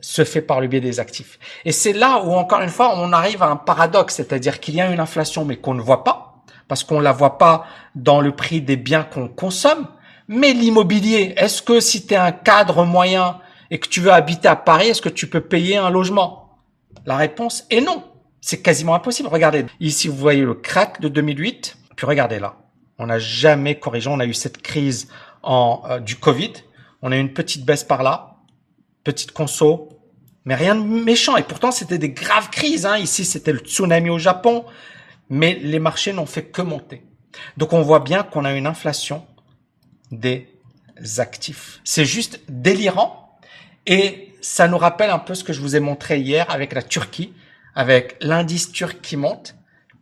se 0.00 0.24
fait 0.24 0.40
par 0.40 0.60
le 0.60 0.66
biais 0.66 0.80
des 0.80 1.00
actifs. 1.00 1.38
Et 1.64 1.72
c'est 1.72 1.92
là 1.92 2.22
où, 2.24 2.32
encore 2.32 2.60
une 2.60 2.70
fois, 2.70 2.94
on 2.96 3.12
arrive 3.12 3.42
à 3.42 3.48
un 3.48 3.56
paradoxe, 3.56 4.14
c'est-à-dire 4.14 4.60
qu'il 4.60 4.74
y 4.74 4.80
a 4.80 4.90
une 4.90 5.00
inflation, 5.00 5.44
mais 5.44 5.56
qu'on 5.56 5.74
ne 5.74 5.82
voit 5.82 6.04
pas, 6.04 6.42
parce 6.68 6.84
qu'on 6.84 7.00
la 7.00 7.12
voit 7.12 7.38
pas 7.38 7.66
dans 7.94 8.20
le 8.20 8.32
prix 8.32 8.62
des 8.62 8.76
biens 8.76 9.02
qu'on 9.02 9.28
consomme. 9.28 9.86
Mais 10.28 10.52
l'immobilier, 10.52 11.34
est-ce 11.36 11.60
que 11.60 11.80
si 11.80 12.06
tu 12.06 12.14
es 12.14 12.16
un 12.16 12.32
cadre 12.32 12.84
moyen 12.84 13.40
et 13.70 13.78
que 13.78 13.88
tu 13.88 14.00
veux 14.00 14.12
habiter 14.12 14.48
à 14.48 14.56
Paris, 14.56 14.88
est-ce 14.88 15.02
que 15.02 15.08
tu 15.08 15.28
peux 15.28 15.40
payer 15.40 15.76
un 15.76 15.90
logement? 15.90 16.58
La 17.04 17.16
réponse 17.16 17.66
est 17.70 17.80
non. 17.80 18.04
C'est 18.40 18.62
quasiment 18.62 18.94
impossible. 18.94 19.28
Regardez, 19.28 19.66
ici 19.80 20.08
vous 20.08 20.16
voyez 20.16 20.42
le 20.42 20.54
crack 20.54 21.00
de 21.00 21.08
2008, 21.08 21.76
puis 21.96 22.06
regardez 22.06 22.38
là. 22.38 22.56
On 22.98 23.06
n'a 23.06 23.18
jamais 23.18 23.78
corrigé, 23.78 24.08
on 24.08 24.20
a 24.20 24.26
eu 24.26 24.34
cette 24.34 24.62
crise 24.62 25.08
en 25.42 25.82
euh, 25.88 25.98
du 26.00 26.16
Covid, 26.16 26.52
on 27.02 27.12
a 27.12 27.16
eu 27.16 27.20
une 27.20 27.32
petite 27.32 27.64
baisse 27.64 27.84
par 27.84 28.02
là, 28.02 28.36
petite 29.04 29.32
conso, 29.32 29.88
mais 30.44 30.54
rien 30.54 30.74
de 30.74 30.82
méchant. 30.82 31.36
Et 31.36 31.42
pourtant, 31.42 31.70
c'était 31.70 31.98
des 31.98 32.10
graves 32.10 32.50
crises. 32.50 32.86
Hein. 32.86 32.98
Ici, 32.98 33.24
c'était 33.24 33.52
le 33.52 33.58
tsunami 33.58 34.10
au 34.10 34.18
Japon, 34.18 34.64
mais 35.28 35.54
les 35.54 35.78
marchés 35.78 36.12
n'ont 36.12 36.26
fait 36.26 36.44
que 36.44 36.62
monter. 36.62 37.02
Donc, 37.56 37.72
on 37.72 37.82
voit 37.82 38.00
bien 38.00 38.22
qu'on 38.22 38.44
a 38.44 38.52
une 38.52 38.66
inflation 38.66 39.24
des 40.10 40.48
actifs. 41.18 41.80
C'est 41.84 42.04
juste 42.04 42.40
délirant. 42.48 43.38
Et 43.86 44.34
ça 44.40 44.68
nous 44.68 44.78
rappelle 44.78 45.10
un 45.10 45.18
peu 45.18 45.34
ce 45.34 45.44
que 45.44 45.52
je 45.52 45.60
vous 45.60 45.76
ai 45.76 45.80
montré 45.80 46.18
hier 46.18 46.50
avec 46.50 46.72
la 46.72 46.82
Turquie, 46.82 47.32
avec 47.74 48.16
l'indice 48.20 48.72
turc 48.72 49.00
qui 49.00 49.16
monte, 49.16 49.54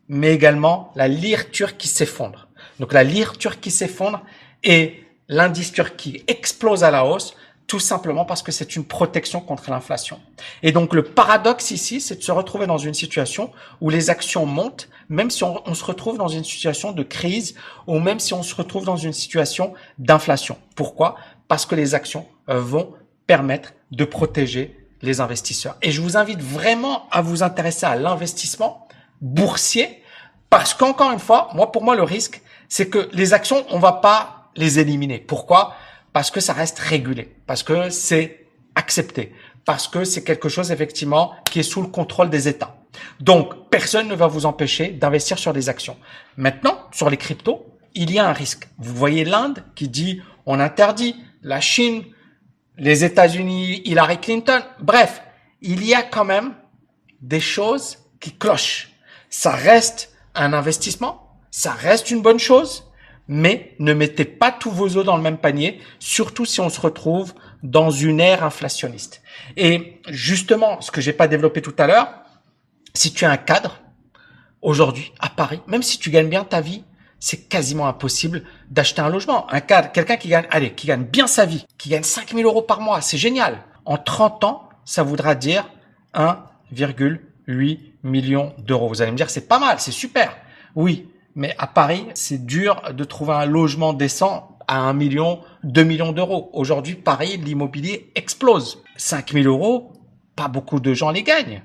mais 0.09 0.33
également 0.33 0.93
la 0.97 1.09
lire 1.09 1.50
turque 1.50 1.76
qui 1.76 1.88
s'effondre. 1.88 2.49
Donc 2.81 2.93
la 2.93 3.05
lire 3.05 3.37
turque 3.38 3.61
qui 3.61 3.71
s'effondre 3.71 4.25
et 4.64 5.05
l'indice 5.29 5.73
turc 5.73 5.97
qui 5.97 6.25
explose 6.27 6.85
à 6.85 6.91
la 6.91 7.05
hausse, 7.05 7.35
tout 7.67 7.79
simplement 7.79 8.25
parce 8.25 8.43
que 8.43 8.51
c'est 8.51 8.77
une 8.77 8.85
protection 8.85 9.41
contre 9.41 9.71
l'inflation. 9.71 10.19
Et 10.63 10.73
donc 10.73 10.95
le 10.95 11.05
paradoxe 11.05 11.71
ici, 11.71 12.01
c'est 12.01 12.17
de 12.17 12.23
se 12.23 12.33
retrouver 12.33 12.67
dans 12.67 12.79
une 12.79 12.95
situation 12.95 13.53
où 13.83 13.91
les 13.91 14.09
actions 14.09 14.47
montent, 14.47 14.89
même 15.11 15.31
si 15.31 15.45
on, 15.45 15.75
se 15.75 15.85
retrouve 15.85 16.17
dans 16.17 16.29
une 16.29 16.45
situation 16.45 16.93
de 16.93 17.03
crise 17.03 17.55
ou 17.87 17.99
même 17.99 18.21
si 18.21 18.33
on 18.33 18.43
se 18.43 18.55
retrouve 18.55 18.87
dans 18.87 18.97
une 18.97 19.13
situation 19.13 19.75
d'inflation. 19.99 20.57
Pourquoi? 20.75 21.17
Parce 21.47 21.67
que 21.67 21.75
les 21.75 21.95
actions 21.95 22.27
euh, 22.49 22.59
vont 22.59 22.95
permettre 23.27 23.75
de 23.91 24.05
protéger 24.07 24.75
les 25.03 25.21
investisseurs. 25.21 25.77
Et 25.83 25.91
je 25.91 26.01
vous 26.01 26.17
invite 26.17 26.41
vraiment 26.41 27.07
à 27.11 27.21
vous 27.21 27.43
intéresser 27.43 27.85
à 27.85 27.97
l'investissement 27.97 28.89
boursier 29.21 30.03
parce 30.49 30.73
qu'encore 30.73 31.13
une 31.13 31.19
fois, 31.19 31.51
moi 31.55 31.71
pour 31.71 31.85
moi 31.85 31.95
le 31.95 32.03
risque, 32.03 32.41
c'est 32.71 32.89
que 32.89 33.11
les 33.13 33.35
actions, 33.35 33.67
on 33.69 33.79
va 33.79 33.93
pas 33.93 34.38
les 34.59 34.79
éliminer. 34.79 35.19
Pourquoi? 35.19 35.75
Parce 36.12 36.31
que 36.31 36.41
ça 36.41 36.53
reste 36.53 36.79
régulé, 36.79 37.35
parce 37.47 37.62
que 37.62 37.91
c'est 37.91 38.47
accepté, 38.75 39.33
parce 39.65 39.88
que 39.88 40.05
c'est 40.05 40.25
quelque 40.25 40.49
chose 40.49 40.71
effectivement 40.71 41.33
qui 41.50 41.61
est 41.61 41.62
sous 41.62 41.83
le 41.83 41.88
contrôle 41.88 42.31
des 42.31 42.49
États. 42.49 42.77
Donc, 43.21 43.71
personne 43.71 44.09
ne 44.09 44.15
va 44.15 44.27
vous 44.27 44.47
empêcher 44.47 44.88
d'investir 44.88 45.38
sur 45.38 45.53
des 45.53 45.69
actions. 45.69 45.97
Maintenant, 46.37 46.79
sur 46.93 47.11
les 47.11 47.17
cryptos, 47.17 47.67
il 47.95 48.11
y 48.11 48.19
a 48.19 48.29
un 48.29 48.33
risque. 48.33 48.69
Vous 48.79 48.95
voyez 48.95 49.25
l'Inde 49.25 49.65
qui 49.75 49.88
dit 49.88 50.21
on 50.47 50.61
interdit, 50.61 51.15
la 51.43 51.61
Chine, 51.61 52.05
les 52.79 53.05
États-Unis, 53.05 53.83
Hillary 53.85 54.19
Clinton. 54.19 54.62
Bref, 54.81 55.23
il 55.61 55.85
y 55.85 55.95
a 55.95 56.03
quand 56.03 56.25
même 56.25 56.55
des 57.21 57.41
choses 57.41 57.99
qui 58.21 58.33
clochent. 58.33 58.93
Ça 59.31 59.50
reste 59.50 60.12
un 60.35 60.53
investissement, 60.53 61.38
ça 61.50 61.73
reste 61.73 62.11
une 62.11 62.23
bonne 62.23 62.38
chose, 62.38 62.88
mais 63.29 63.75
ne 63.79 63.93
mettez 63.93 64.25
pas 64.25 64.51
tous 64.51 64.71
vos 64.71 64.97
œufs 64.97 65.05
dans 65.05 65.17
le 65.17 65.23
même 65.23 65.39
panier, 65.39 65.81
surtout 65.99 66.47
si 66.47 66.61
on 66.61 66.71
se 66.71 66.81
retrouve 66.81 67.35
dans 67.63 67.91
une 67.91 68.21
ère 68.21 68.43
inflationniste. 68.43 69.23
Et 69.57 70.01
justement, 70.09 70.81
ce 70.81 70.91
que 70.91 71.01
j'ai 71.01 71.13
pas 71.13 71.29
développé 71.29 71.61
tout 71.61 71.75
à 71.79 71.87
l'heure, 71.87 72.09
si 72.95 73.13
tu 73.13 73.25
es 73.25 73.29
un 73.29 73.37
cadre, 73.37 73.81
aujourd'hui, 74.63 75.13
à 75.21 75.29
Paris, 75.29 75.61
même 75.67 75.83
si 75.83 75.99
tu 75.99 76.11
gagnes 76.11 76.29
bien 76.29 76.45
ta 76.45 76.61
vie, 76.61 76.85
c'est 77.21 77.49
quasiment 77.49 77.89
impossible 77.89 78.45
d'acheter 78.71 79.01
un 79.01 79.09
logement. 79.09 79.51
Un 79.53 79.61
cadre, 79.61 79.93
quelqu'un 79.93 80.17
qui 80.17 80.29
gagne, 80.29 80.47
allez, 80.51 80.73
qui 80.73 80.87
gagne 80.87 81.05
bien 81.05 81.27
sa 81.27 81.45
vie, 81.45 81.67
qui 81.77 81.89
gagne 81.89 82.05
5000 82.05 82.45
euros 82.45 82.63
par 82.63 82.81
mois, 82.81 83.01
c'est 83.01 83.19
génial. 83.19 83.59
En 83.85 83.99
30 83.99 84.45
ans, 84.45 84.69
ça 84.85 85.03
voudra 85.03 85.35
dire 85.35 85.69
1,8 86.15 87.79
million 88.05 88.55
d'euros. 88.59 88.89
Vous 88.89 89.03
allez 89.03 89.11
me 89.11 89.17
dire, 89.17 89.31
c'est 89.31 89.49
pas 89.49 89.59
mal, 89.59 89.81
c'est 89.81 89.93
super. 89.93 90.37
Oui, 90.75 91.09
mais 91.38 91.54
à 91.57 91.68
Paris, 91.68 92.04
c'est 92.14 92.45
dur 92.45 92.83
de 92.92 93.04
trouver 93.04 93.33
un 93.33 93.47
logement 93.47 93.92
décent 93.92 94.59
à 94.66 94.80
1 94.80 94.92
million, 94.92 95.40
2 95.62 95.85
millions 95.85 96.11
d'euros. 96.11 96.50
Aujourd'hui, 96.52 96.97
Paris, 96.97 97.37
l'immobilier 97.37 98.11
explose. 98.16 98.83
5 98.97 99.33
000 99.33 99.47
euros, 99.47 99.92
pas 100.35 100.49
beaucoup 100.49 100.80
de 100.80 100.92
gens 100.95 101.12
les 101.12 101.23
gagnent. 101.23 101.62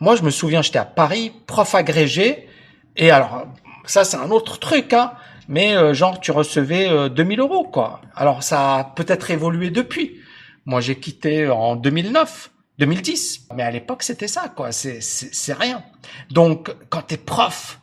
Moi, 0.00 0.16
je 0.16 0.22
me 0.22 0.30
souviens, 0.30 0.62
j'étais 0.62 0.78
à 0.78 0.86
Paris, 0.86 1.30
prof 1.46 1.74
agrégé, 1.74 2.48
et 2.96 3.10
alors, 3.10 3.46
ça, 3.84 4.04
c'est 4.04 4.16
un 4.16 4.30
autre 4.30 4.58
truc, 4.58 4.94
hein, 4.94 5.12
mais 5.46 5.76
euh, 5.76 5.92
genre, 5.92 6.18
tu 6.18 6.30
recevais 6.30 6.88
euh, 6.88 7.10
2000 7.10 7.40
euros, 7.40 7.64
quoi. 7.64 8.00
Alors, 8.14 8.42
ça 8.42 8.76
a 8.76 8.84
peut-être 8.84 9.30
évolué 9.30 9.68
depuis. 9.68 10.20
Moi, 10.64 10.80
j'ai 10.80 10.98
quitté 10.98 11.48
en 11.48 11.76
2009. 11.76 12.50
2010. 12.78 13.48
Mais 13.54 13.62
à 13.62 13.70
l'époque, 13.70 14.02
c'était 14.02 14.28
ça, 14.28 14.48
quoi. 14.48 14.72
C'est, 14.72 15.00
c'est, 15.00 15.52
rien. 15.52 15.82
Donc, 16.30 16.74
quand 16.90 17.02
t'es 17.02 17.16
prof, 17.16 17.80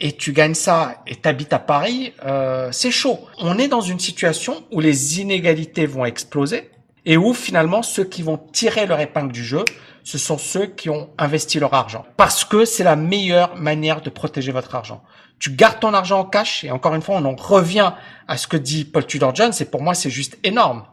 et 0.00 0.12
tu 0.12 0.32
gagnes 0.32 0.54
ça 0.54 1.02
et 1.06 1.16
t'habites 1.16 1.52
à 1.52 1.58
Paris, 1.58 2.12
euh, 2.24 2.70
c'est 2.72 2.90
chaud. 2.90 3.18
On 3.38 3.58
est 3.58 3.68
dans 3.68 3.80
une 3.80 3.98
situation 3.98 4.64
où 4.70 4.80
les 4.80 5.20
inégalités 5.20 5.86
vont 5.86 6.04
exploser 6.04 6.70
et 7.04 7.16
où 7.16 7.32
finalement 7.32 7.82
ceux 7.82 8.04
qui 8.04 8.22
vont 8.22 8.36
tirer 8.36 8.86
leur 8.86 9.00
épingle 9.00 9.32
du 9.32 9.44
jeu, 9.44 9.64
ce 10.04 10.18
sont 10.18 10.38
ceux 10.38 10.66
qui 10.66 10.90
ont 10.90 11.08
investi 11.18 11.58
leur 11.58 11.72
argent. 11.72 12.04
Parce 12.16 12.44
que 12.44 12.64
c'est 12.64 12.84
la 12.84 12.96
meilleure 12.96 13.56
manière 13.56 14.02
de 14.02 14.10
protéger 14.10 14.52
votre 14.52 14.74
argent. 14.74 15.02
Tu 15.38 15.50
gardes 15.50 15.80
ton 15.80 15.94
argent 15.94 16.20
en 16.20 16.24
cash 16.24 16.64
et 16.64 16.70
encore 16.70 16.94
une 16.94 17.02
fois, 17.02 17.16
on 17.16 17.24
en 17.24 17.34
revient 17.34 17.92
à 18.28 18.36
ce 18.36 18.46
que 18.46 18.56
dit 18.56 18.84
Paul 18.84 19.06
Tudor 19.06 19.34
Jones 19.34 19.52
et 19.58 19.64
pour 19.64 19.82
moi, 19.82 19.94
c'est 19.94 20.10
juste 20.10 20.38
énorme. 20.44 20.84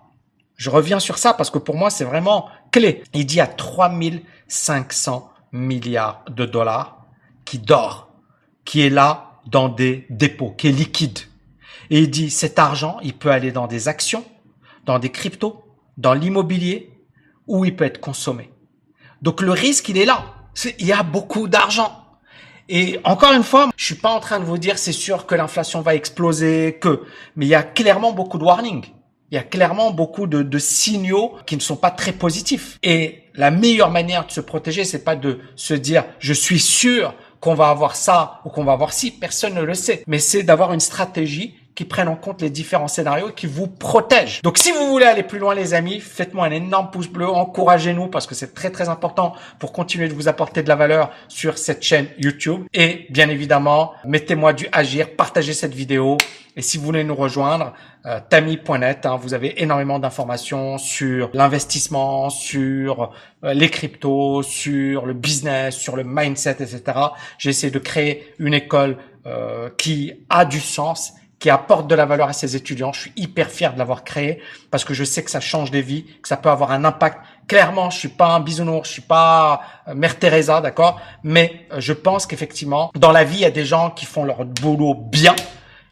Je 0.55 0.69
reviens 0.69 0.99
sur 0.99 1.17
ça 1.17 1.33
parce 1.33 1.49
que 1.49 1.57
pour 1.57 1.75
moi, 1.75 1.89
c'est 1.89 2.03
vraiment 2.03 2.47
clé. 2.71 3.03
Il 3.13 3.25
dit 3.25 3.41
à 3.41 3.47
3500 3.47 5.31
milliards 5.51 6.23
de 6.29 6.45
dollars 6.45 7.05
qui 7.45 7.59
dort 7.59 8.12
qui 8.65 8.81
est 8.81 8.89
là 8.89 9.39
dans 9.45 9.69
des 9.69 10.05
dépôts, 10.09 10.51
qui 10.51 10.67
est 10.67 10.71
liquide. 10.71 11.19
Et 11.89 11.99
il 11.99 12.09
dit, 12.09 12.29
cet 12.29 12.59
argent, 12.59 12.97
il 13.03 13.13
peut 13.13 13.31
aller 13.31 13.51
dans 13.51 13.67
des 13.67 13.87
actions, 13.87 14.25
dans 14.85 14.99
des 14.99 15.09
cryptos, 15.09 15.63
dans 15.97 16.13
l'immobilier, 16.13 16.91
ou 17.47 17.65
il 17.65 17.75
peut 17.75 17.85
être 17.85 17.99
consommé. 17.99 18.49
Donc 19.21 19.41
le 19.41 19.51
risque, 19.51 19.89
il 19.89 19.97
est 19.97 20.05
là. 20.05 20.25
il 20.79 20.85
y 20.85 20.91
a 20.91 21.03
beaucoup 21.03 21.47
d'argent. 21.47 21.99
Et 22.69 22.99
encore 23.03 23.33
une 23.33 23.43
fois, 23.43 23.69
je 23.75 23.85
suis 23.85 23.95
pas 23.95 24.09
en 24.09 24.19
train 24.19 24.39
de 24.39 24.45
vous 24.45 24.57
dire 24.57 24.77
c'est 24.77 24.93
sûr 24.93 25.25
que 25.25 25.35
l'inflation 25.35 25.81
va 25.81 25.95
exploser, 25.95 26.77
que, 26.79 27.03
mais 27.35 27.45
il 27.45 27.49
y 27.49 27.55
a 27.55 27.63
clairement 27.63 28.13
beaucoup 28.13 28.37
de 28.37 28.43
warnings. 28.43 28.85
Il 29.31 29.35
y 29.35 29.37
a 29.37 29.43
clairement 29.43 29.91
beaucoup 29.91 30.27
de, 30.27 30.43
de, 30.43 30.59
signaux 30.59 31.33
qui 31.45 31.55
ne 31.55 31.61
sont 31.61 31.75
pas 31.75 31.89
très 31.89 32.11
positifs. 32.11 32.77
Et 32.83 33.23
la 33.33 33.49
meilleure 33.49 33.89
manière 33.89 34.27
de 34.27 34.31
se 34.31 34.41
protéger, 34.41 34.85
c'est 34.85 35.03
pas 35.03 35.15
de 35.15 35.39
se 35.55 35.73
dire 35.73 36.05
je 36.19 36.33
suis 36.33 36.59
sûr 36.59 37.15
qu'on 37.43 37.55
va 37.55 37.67
avoir 37.67 37.97
ça 37.97 38.39
ou 38.45 38.49
qu'on 38.49 38.63
va 38.63 38.71
avoir 38.71 38.93
ci, 38.93 39.11
personne 39.11 39.55
ne 39.55 39.63
le 39.63 39.73
sait. 39.73 40.05
Mais 40.07 40.19
c'est 40.19 40.43
d'avoir 40.43 40.71
une 40.71 40.79
stratégie 40.79 41.55
qui 41.75 41.85
prenne 41.85 42.07
en 42.07 42.15
compte 42.15 42.41
les 42.41 42.49
différents 42.49 42.87
scénarios 42.87 43.29
et 43.29 43.33
qui 43.33 43.47
vous 43.47 43.67
protège. 43.67 44.41
Donc 44.41 44.57
si 44.57 44.71
vous 44.71 44.87
voulez 44.87 45.05
aller 45.05 45.23
plus 45.23 45.39
loin 45.39 45.55
les 45.55 45.73
amis, 45.73 45.99
faites-moi 45.99 46.45
un 46.45 46.51
énorme 46.51 46.91
pouce 46.91 47.07
bleu, 47.07 47.27
encouragez-nous 47.27 48.07
parce 48.07 48.27
que 48.27 48.35
c'est 48.35 48.53
très 48.53 48.69
très 48.69 48.89
important 48.89 49.33
pour 49.59 49.73
continuer 49.73 50.07
de 50.07 50.13
vous 50.13 50.27
apporter 50.27 50.63
de 50.63 50.69
la 50.69 50.75
valeur 50.75 51.11
sur 51.27 51.57
cette 51.57 51.83
chaîne 51.83 52.07
YouTube. 52.17 52.63
Et 52.73 53.07
bien 53.09 53.29
évidemment, 53.29 53.93
mettez-moi 54.05 54.53
du 54.53 54.67
agir, 54.71 55.15
partagez 55.15 55.53
cette 55.53 55.73
vidéo 55.73 56.17
et 56.55 56.61
si 56.61 56.77
vous 56.77 56.85
voulez 56.85 57.03
nous 57.03 57.15
rejoindre, 57.15 57.73
euh, 58.05 58.19
tami.net, 58.29 59.05
hein, 59.05 59.17
vous 59.19 59.33
avez 59.33 59.61
énormément 59.63 59.97
d'informations 59.97 60.77
sur 60.77 61.31
l'investissement, 61.33 62.29
sur 62.29 63.11
euh, 63.43 63.53
les 63.53 63.69
cryptos, 63.69 64.43
sur 64.43 65.07
le 65.07 65.13
business, 65.13 65.75
sur 65.75 65.95
le 65.95 66.03
mindset, 66.03 66.57
etc. 66.59 66.83
J'ai 67.39 67.49
essayé 67.49 67.71
de 67.71 67.79
créer 67.79 68.33
une 68.37 68.53
école 68.53 68.97
euh, 69.25 69.69
qui 69.77 70.13
a 70.29 70.45
du 70.45 70.59
sens 70.59 71.13
qui 71.43 71.49
apporte 71.49 71.89
de 71.89 71.95
la 71.95 72.05
valeur 72.05 72.29
à 72.29 72.33
ses 72.33 72.55
étudiants. 72.55 72.93
Je 72.93 73.01
suis 73.01 73.11
hyper 73.17 73.51
fier 73.51 73.73
de 73.73 73.77
l'avoir 73.77 74.05
créé 74.05 74.41
parce 74.71 74.85
que 74.85 74.93
je 74.93 75.03
sais 75.03 75.25
que 75.25 75.29
ça 75.29 75.41
change 75.41 75.71
des 75.71 75.81
vies, 75.81 76.05
que 76.21 76.29
ça 76.29 76.37
peut 76.37 76.47
avoir 76.47 76.71
un 76.71 76.85
impact. 76.85 77.19
Clairement, 77.49 77.89
je 77.89 77.97
suis 77.97 78.07
pas 78.07 78.27
un 78.27 78.39
bisounours, 78.39 78.87
je 78.87 78.93
suis 78.93 79.01
pas 79.01 79.59
Mère 79.93 80.17
Teresa, 80.17 80.61
d'accord, 80.61 81.01
mais 81.21 81.67
je 81.77 81.91
pense 81.91 82.27
qu'effectivement, 82.27 82.91
dans 82.95 83.11
la 83.11 83.25
vie, 83.25 83.39
il 83.39 83.41
y 83.41 83.45
a 83.45 83.51
des 83.51 83.65
gens 83.65 83.89
qui 83.89 84.05
font 84.05 84.23
leur 84.23 84.45
boulot 84.45 84.93
bien, 84.95 85.35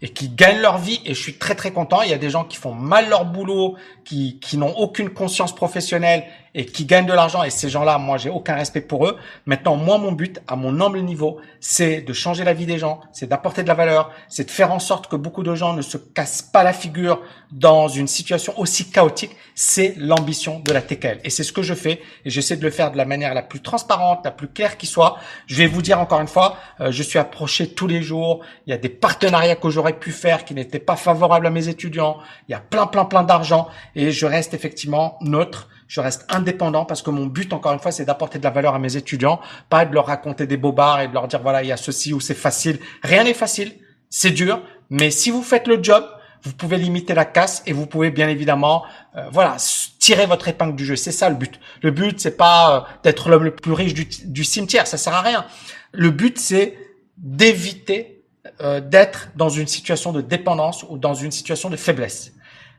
et 0.01 0.09
qui 0.09 0.29
gagnent 0.29 0.61
leur 0.61 0.77
vie 0.77 1.01
et 1.05 1.13
je 1.13 1.21
suis 1.21 1.37
très 1.37 1.53
très 1.53 1.71
content. 1.71 2.01
Il 2.01 2.09
y 2.09 2.13
a 2.13 2.17
des 2.17 2.29
gens 2.29 2.43
qui 2.43 2.57
font 2.57 2.73
mal 2.73 3.09
leur 3.09 3.25
boulot, 3.25 3.75
qui, 4.05 4.39
qui 4.39 4.57
n'ont 4.57 4.73
aucune 4.77 5.09
conscience 5.09 5.53
professionnelle 5.53 6.23
et 6.53 6.65
qui 6.65 6.85
gagnent 6.85 7.05
de 7.05 7.13
l'argent 7.13 7.43
et 7.43 7.49
ces 7.49 7.69
gens-là, 7.69 7.97
moi, 7.97 8.17
j'ai 8.17 8.29
aucun 8.29 8.55
respect 8.55 8.81
pour 8.81 9.07
eux. 9.07 9.17
Maintenant, 9.45 9.75
moi, 9.75 9.97
mon 9.97 10.11
but, 10.11 10.41
à 10.47 10.55
mon 10.55 10.81
humble 10.81 11.01
niveau, 11.01 11.39
c'est 11.59 12.01
de 12.01 12.13
changer 12.13 12.43
la 12.43 12.53
vie 12.53 12.65
des 12.65 12.77
gens, 12.77 13.01
c'est 13.13 13.27
d'apporter 13.27 13.63
de 13.63 13.67
la 13.67 13.73
valeur, 13.73 14.11
c'est 14.27 14.45
de 14.45 14.51
faire 14.51 14.71
en 14.71 14.79
sorte 14.79 15.07
que 15.07 15.15
beaucoup 15.15 15.43
de 15.43 15.55
gens 15.55 15.73
ne 15.73 15.81
se 15.81 15.97
cassent 15.97 16.41
pas 16.41 16.63
la 16.63 16.73
figure 16.73 17.21
dans 17.51 17.87
une 17.87 18.07
situation 18.07 18.53
aussi 18.57 18.89
chaotique. 18.89 19.35
C'est 19.55 19.95
l'ambition 19.97 20.59
de 20.59 20.71
la 20.71 20.81
TKL 20.81 21.19
et 21.23 21.29
c'est 21.29 21.43
ce 21.43 21.53
que 21.53 21.61
je 21.61 21.73
fais 21.73 22.01
et 22.25 22.29
j'essaie 22.29 22.57
de 22.57 22.63
le 22.63 22.71
faire 22.71 22.91
de 22.91 22.97
la 22.97 23.05
manière 23.05 23.33
la 23.33 23.43
plus 23.43 23.61
transparente, 23.61 24.21
la 24.23 24.31
plus 24.31 24.47
claire 24.47 24.77
qui 24.77 24.87
soit. 24.87 25.17
Je 25.47 25.55
vais 25.55 25.67
vous 25.67 25.81
dire 25.81 25.99
encore 25.99 26.21
une 26.21 26.27
fois, 26.27 26.57
euh, 26.79 26.91
je 26.91 27.03
suis 27.03 27.19
approché 27.19 27.73
tous 27.73 27.87
les 27.87 28.01
jours. 28.01 28.41
Il 28.65 28.71
y 28.71 28.73
a 28.73 28.77
des 28.77 28.89
partenariats 28.89 29.55
que 29.55 29.69
j'aurais 29.69 29.97
pu 29.99 30.11
faire 30.11 30.45
qui 30.45 30.53
n'étaient 30.53 30.79
pas 30.79 30.95
favorables 30.95 31.47
à 31.47 31.49
mes 31.49 31.67
étudiants. 31.67 32.17
Il 32.47 32.51
y 32.51 32.55
a 32.55 32.59
plein, 32.59 32.87
plein, 32.87 33.05
plein 33.05 33.23
d'argent 33.23 33.67
et 33.95 34.11
je 34.11 34.25
reste 34.25 34.53
effectivement 34.53 35.17
neutre 35.21 35.67
je 35.91 35.99
reste 35.99 36.25
indépendant 36.29 36.85
parce 36.85 37.01
que 37.01 37.09
mon 37.09 37.25
but, 37.25 37.51
encore 37.51 37.73
une 37.73 37.79
fois, 37.79 37.91
c'est 37.91 38.05
d'apporter 38.05 38.39
de 38.39 38.45
la 38.45 38.49
valeur 38.49 38.73
à 38.73 38.79
mes 38.79 38.95
étudiants, 38.95 39.41
pas 39.67 39.83
de 39.83 39.93
leur 39.93 40.05
raconter 40.05 40.47
des 40.47 40.55
bobards 40.55 41.01
et 41.01 41.09
de 41.09 41.13
leur 41.13 41.27
dire, 41.27 41.41
voilà, 41.41 41.63
il 41.63 41.67
y 41.67 41.73
a 41.73 41.75
ceci 41.75 42.13
ou 42.13 42.21
c'est 42.21 42.33
facile. 42.33 42.79
Rien 43.03 43.25
n'est 43.25 43.33
facile, 43.33 43.73
c'est 44.09 44.29
dur, 44.31 44.61
mais 44.89 45.11
si 45.11 45.31
vous 45.31 45.43
faites 45.43 45.67
le 45.67 45.83
job, 45.83 46.05
vous 46.43 46.53
pouvez 46.53 46.77
limiter 46.77 47.13
la 47.13 47.25
casse 47.25 47.61
et 47.65 47.73
vous 47.73 47.87
pouvez 47.87 48.09
bien 48.09 48.29
évidemment, 48.29 48.85
euh, 49.17 49.27
voilà, 49.33 49.57
tirer 49.99 50.25
votre 50.27 50.47
épingle 50.47 50.77
du 50.77 50.85
jeu. 50.85 50.95
C'est 50.95 51.11
ça 51.11 51.27
le 51.27 51.35
but. 51.35 51.59
Le 51.81 51.91
but, 51.91 52.21
c'est 52.21 52.37
pas 52.37 52.73
euh, 52.73 52.93
d'être 53.03 53.27
l'homme 53.27 53.43
le 53.43 53.53
plus 53.53 53.73
riche 53.73 53.93
du, 53.93 54.05
du, 54.05 54.45
cimetière, 54.45 54.87
ça 54.87 54.95
sert 54.95 55.13
à 55.13 55.21
rien. 55.21 55.45
Le 55.91 56.09
but, 56.09 56.39
c'est 56.39 56.77
d'éviter 57.17 58.23
euh, 58.61 58.79
d'être 58.79 59.27
dans 59.35 59.49
une 59.49 59.67
situation 59.67 60.13
de 60.13 60.21
dépendance 60.21 60.85
ou 60.87 60.97
dans 60.97 61.15
une 61.15 61.31
situation 61.31 61.69
de 61.69 61.75
faiblesse. 61.75 62.31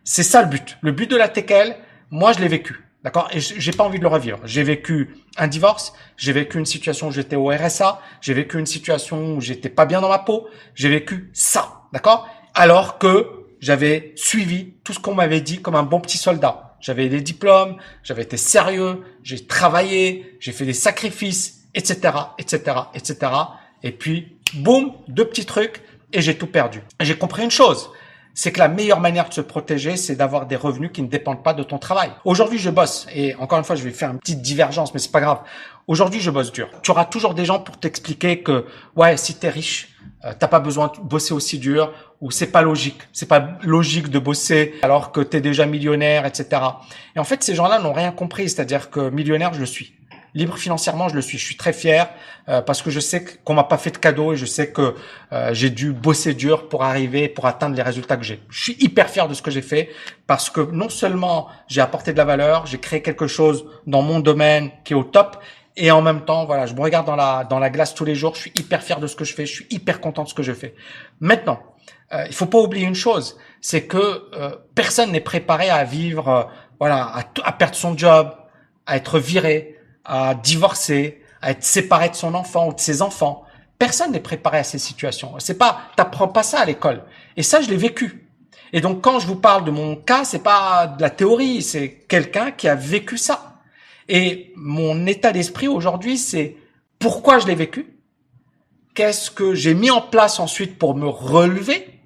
C'est 0.03 0.23
ça 0.23 0.41
le 0.41 0.49
but. 0.49 0.79
Le 0.81 0.93
but 0.93 1.11
de 1.11 1.17
la 1.17 1.29
TKL, 1.29 1.77
moi, 2.11 2.33
je 2.33 2.39
l'ai 2.39 2.49
vécu. 2.49 2.83
D'accord? 3.05 3.29
Et 3.33 3.41
j'ai 3.41 3.73
pas 3.73 3.83
envie 3.83 3.99
de 3.99 4.05
le 4.05 4.09
revivre. 4.09 4.39
J'ai 4.45 4.63
vécu 4.63 5.17
un 5.37 5.49
divorce, 5.49 5.93
j'ai 6.17 6.33
vécu 6.33 6.59
une 6.59 6.67
situation 6.67 7.09
où 7.09 7.11
j'étais 7.11 7.37
au 7.37 7.49
RSA, 7.49 8.01
j'ai 8.21 8.33
vécu 8.33 8.59
une 8.59 8.67
situation 8.67 9.35
où 9.35 9.41
j'étais 9.41 9.69
pas 9.69 9.87
bien 9.87 10.01
dans 10.01 10.09
ma 10.09 10.21
peau, 10.21 10.49
j'ai 10.75 10.89
vécu 10.89 11.31
ça. 11.33 11.83
D'accord? 11.93 12.29
Alors 12.55 12.99
que 12.99 13.29
j'avais 13.61 14.13
suivi 14.17 14.75
tout 14.85 14.93
ce 14.93 15.01
qu'on 15.01 15.15
m'avait 15.15 15.41
dit 15.41 15.61
comme 15.61 15.75
un 15.75 15.83
bon 15.83 16.01
petit 16.01 16.19
soldat. 16.19 16.77
J'avais 16.81 17.09
des 17.09 17.21
diplômes, 17.21 17.77
j'avais 18.03 18.23
été 18.23 18.37
sérieux, 18.37 19.03
j'ai 19.23 19.47
travaillé, 19.47 20.37
j'ai 20.41 20.53
fait 20.53 20.65
des 20.65 20.73
sacrifices, 20.73 21.63
etc., 21.75 22.13
etc., 22.39 22.77
etc. 22.95 23.33
Et 23.83 23.93
puis, 23.93 24.37
boum, 24.55 24.93
deux 25.09 25.25
petits 25.25 25.47
trucs 25.47 25.83
et 26.13 26.21
j'ai 26.21 26.37
tout 26.37 26.47
perdu. 26.47 26.83
J'ai 27.01 27.17
compris 27.17 27.43
une 27.43 27.51
chose 27.51 27.91
c'est 28.35 28.53
que 28.53 28.59
la 28.59 28.69
meilleure 28.69 29.01
manière 29.01 29.29
de 29.29 29.35
se 29.35 29.41
protéger, 29.41 29.97
c'est 29.97 30.17
d'avoir 30.17 30.47
des 30.47 30.57
revenus 30.57 30.91
qui 30.93 31.03
ne 31.03 31.09
dépendent 31.09 31.43
pas 31.43 31.55
de 31.55 31.63
ton 31.63 31.79
travail. 31.79 32.11
Aujourd'hui, 32.25 32.59
je 32.59 32.71
bosse 32.71 33.07
et 33.15 33.35
encore 33.37 33.59
une 33.59 33.65
fois, 33.65 33.77
je 33.77 33.83
vais 33.85 33.91
faire 33.91 34.11
une 34.11 34.19
petite 34.19 34.43
divergence, 34.43 34.95
mais 34.95 35.01
c'est 35.01 35.13
pas 35.13 35.21
grave. 35.21 35.41
Aujourd'hui, 35.87 36.21
je 36.21 36.31
bosse 36.31 36.53
dur. 36.53 36.69
Tu 36.83 36.91
auras 36.91 37.05
toujours 37.05 37.35
des 37.35 37.45
gens 37.45 37.59
pour 37.61 37.79
t'expliquer 37.79 38.43
que 38.43 38.67
ouais, 38.97 39.17
si 39.17 39.35
t'es 39.35 39.51
riche, 39.51 39.97
euh, 40.25 40.33
t'as 40.39 40.49
pas 40.49 40.61
besoin 40.61 40.93
de 40.97 41.03
bosser 41.03 41.35
aussi 41.35 41.59
dur 41.59 41.93
ou 42.21 42.31
c'est 42.31 42.47
pas 42.47 42.63
logique. 42.63 43.01
C'est 43.13 43.27
pas 43.27 43.59
logique 43.63 44.09
de 44.09 44.19
bosser 44.19 44.75
alors 44.83 45.13
que 45.13 45.21
t'es 45.21 45.41
déjà 45.41 45.67
millionnaire, 45.67 46.25
etc. 46.25 46.63
Et 47.17 47.19
en 47.19 47.25
fait, 47.25 47.43
ces 47.43 47.55
gens-là 47.55 47.81
n'ont 47.81 47.93
rien 47.93 48.13
compris. 48.13 48.49
C'est-à-dire 48.49 48.91
que 48.91 49.11
millionnaire, 49.11 49.53
je 49.55 49.61
le 49.61 49.67
suis 49.67 49.95
libre 50.35 50.57
financièrement, 50.57 51.09
je 51.09 51.15
le 51.15 51.23
suis. 51.23 51.39
Je 51.39 51.45
suis 51.45 51.57
très 51.57 51.73
fier 51.73 52.09
euh, 52.49 52.63
parce 52.63 52.83
que 52.83 52.91
je 52.91 53.01
sais 53.01 53.25
qu'on 53.45 53.55
m'a 53.55 53.65
pas 53.65 53.79
fait 53.79 53.91
de 53.91 53.99
cadeau 53.99 54.33
et 54.33 54.37
je 54.37 54.47
sais 54.47 54.73
que 54.73 54.95
euh, 55.33 55.51
j'ai 55.53 55.71
dû 55.71 55.93
bosser 55.93 56.35
dur 56.35 56.69
pour 56.69 56.85
arriver, 56.85 57.29
pour 57.29 57.47
atteindre 57.47 57.77
les 57.77 57.83
résultats 57.83 58.17
que 58.17 58.25
j'ai. 58.25 58.41
Je 58.49 58.63
suis 58.63 58.77
hyper 58.81 59.09
fier 59.09 59.29
de 59.29 59.35
ce 59.35 59.43
que 59.43 59.51
j'ai 59.51 59.63
fait 59.63 59.91
parce 60.27 60.51
que 60.51 60.61
non 60.61 60.89
seulement 60.89 61.49
j'ai 61.69 61.81
apporté 61.81 62.13
de 62.13 62.19
la 62.19 62.25
valeur, 62.25 62.67
j'ai 62.67 62.79
créé 62.79 63.03
quelque 63.03 63.27
chose 63.27 63.67
dans 63.87 64.03
mon 64.03 64.21
domaine 64.21 64.71
qui 64.85 64.93
est 64.93 64.97
au 64.97 65.05
top 65.05 65.39
et 65.77 65.91
en 65.91 66.03
même 66.03 66.25
temps, 66.25 66.45
voilà, 66.45 66.67
je 66.67 66.75
me 66.75 66.81
regarde 66.81 67.07
dans 67.07 67.17
la 67.17 67.45
dans 67.45 67.59
la 67.59 67.71
glace 67.71 67.95
tous 67.95 68.05
les 68.05 68.15
jours. 68.15 68.35
Je 68.35 68.41
suis 68.41 68.53
hyper 68.59 68.83
fier 68.83 69.01
de 69.01 69.07
ce 69.07 69.17
que 69.17 69.25
je 69.25 69.35
fais. 69.35 69.47
Je 69.47 69.55
suis 69.55 69.67
hyper 69.71 70.01
content 70.01 70.25
de 70.25 70.29
ce 70.29 70.35
que 70.35 70.43
je 70.43 70.53
fais. 70.53 70.75
Maintenant, 71.21 71.61
euh, 72.13 72.25
il 72.27 72.35
faut 72.35 72.47
pas 72.47 72.59
oublier 72.59 72.87
une 72.87 72.95
chose, 72.95 73.39
c'est 73.63 73.87
que 73.87 74.29
euh, 74.35 74.51
personne 74.75 75.13
n'est 75.13 75.21
préparé 75.21 75.71
à 75.71 75.85
vivre, 75.85 76.51
voilà, 76.79 77.05
à, 77.05 77.25
à 77.45 77.53
perdre 77.53 77.75
son 77.75 77.97
job, 77.97 78.35
à 78.87 78.97
être 78.97 79.19
viré, 79.19 79.79
à 80.05 80.35
divorcer, 80.35 81.23
à 81.41 81.51
être 81.51 81.65
séparé 81.65 82.09
de 82.09 82.15
son 82.15 82.35
enfant 82.35 82.69
ou 82.69 82.75
de 82.75 82.81
ses 82.81 83.03
enfants. 83.03 83.45
Personne 83.79 84.13
n'est 84.13 84.21
préparé 84.21 84.59
à 84.59 84.65
ces 84.65 84.79
situations. 84.79 85.35
C'est 85.39 85.59
pas, 85.59 85.83
t'apprends 85.97 86.29
pas 86.29 86.43
ça 86.43 86.61
à 86.61 86.65
l'école. 86.65 87.03
Et 87.37 87.43
ça, 87.43 87.61
je 87.61 87.69
l'ai 87.69 87.77
vécu. 87.77 88.29
Et 88.73 88.81
donc, 88.81 89.03
quand 89.03 89.19
je 89.19 89.27
vous 89.27 89.37
parle 89.37 89.65
de 89.65 89.71
mon 89.71 89.97
cas, 89.97 90.25
c'est 90.25 90.43
pas 90.43 90.87
de 90.87 91.03
la 91.03 91.11
théorie, 91.11 91.63
c'est 91.63 92.05
quelqu'un 92.09 92.53
qui 92.53 92.69
a 92.69 92.75
vécu 92.75 93.19
ça. 93.19 93.61
Et 94.09 94.53
mon 94.57 95.07
état 95.07 95.33
d'esprit 95.33 95.69
aujourd'hui, 95.69 96.17
c'est 96.17 96.57
pourquoi 96.99 97.39
je 97.39 97.47
l'ai 97.47 97.55
vécu, 97.55 97.99
qu'est-ce 98.95 99.31
que 99.31 99.55
j'ai 99.55 99.75
mis 99.75 99.91
en 99.91 100.01
place 100.01 100.41
ensuite 100.41 100.79
pour 100.79 100.95
me 100.95 101.09
relever, 101.09 102.01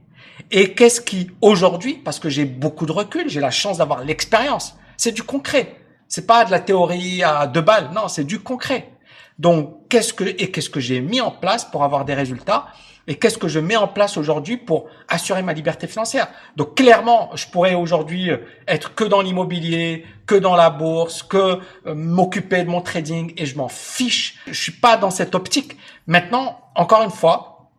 et 0.50 0.74
qu'est-ce 0.74 1.00
qui 1.00 1.30
aujourd'hui, 1.40 1.94
parce 1.94 2.18
que 2.18 2.28
j'ai 2.28 2.44
beaucoup 2.44 2.86
de 2.86 2.92
recul, 2.92 3.28
j'ai 3.28 3.40
la 3.40 3.50
chance 3.50 3.78
d'avoir 3.78 4.04
l'expérience, 4.04 4.76
c'est 4.97 5.12
du 5.12 5.23
concret. 5.23 5.76
C'est 6.08 6.26
pas 6.26 6.45
de 6.45 6.50
la 6.50 6.60
théorie 6.60 7.23
à 7.23 7.47
deux 7.47 7.60
balles, 7.60 7.90
non, 7.95 8.08
c'est 8.08 8.25
du 8.25 8.40
concret. 8.40 8.90
Donc, 9.38 9.88
qu'est-ce 9.88 10.12
que 10.12 10.25
et 10.25 10.50
qu'est-ce 10.50 10.71
que 10.71 10.80
j'ai 10.80 11.00
mis 11.00 11.21
en 11.21 11.30
place 11.30 11.64
pour 11.64 11.84
avoir 11.84 12.04
des 12.04 12.14
résultats 12.14 12.69
et 13.08 13.16
qu'est-ce 13.16 13.38
que 13.38 13.49
je 13.49 13.60
mets 13.60 13.76
en 13.76 13.86
place 13.86 14.16
aujourd'hui 14.16 14.56
pour 14.56 14.88
assurer 15.08 15.42
ma 15.42 15.52
liberté 15.52 15.86
financière? 15.86 16.28
Donc 16.56 16.75
clairement, 16.75 17.30
je 17.34 17.47
pourrais 17.47 17.75
aujourd'hui 17.75 18.30
euh, 18.30 18.38
être 18.66 18.95
que 18.95 19.04
dans 19.04 19.23
l'immobilier, 19.23 20.04
que 20.26 20.34
dans 20.34 20.56
la 20.56 20.71
bourse, 20.71 21.23
que 21.23 21.60
euh, 21.86 21.95
m'occuper 21.95 22.64
de 22.64 22.69
mon 22.69 22.80
trading 22.80 23.32
et 23.36 23.47
je 23.47 23.56
m'en 23.56 23.69
fiche. 23.69 24.38
Je 24.47 24.60
suis 24.60 24.73
pas 24.73 24.97
dans 24.97 25.10
cette 25.10 25.34
optique. 25.34 25.76
Maintenant, 26.08 26.60
encore 26.75 27.02
une 27.02 27.10
fois, 27.10 27.71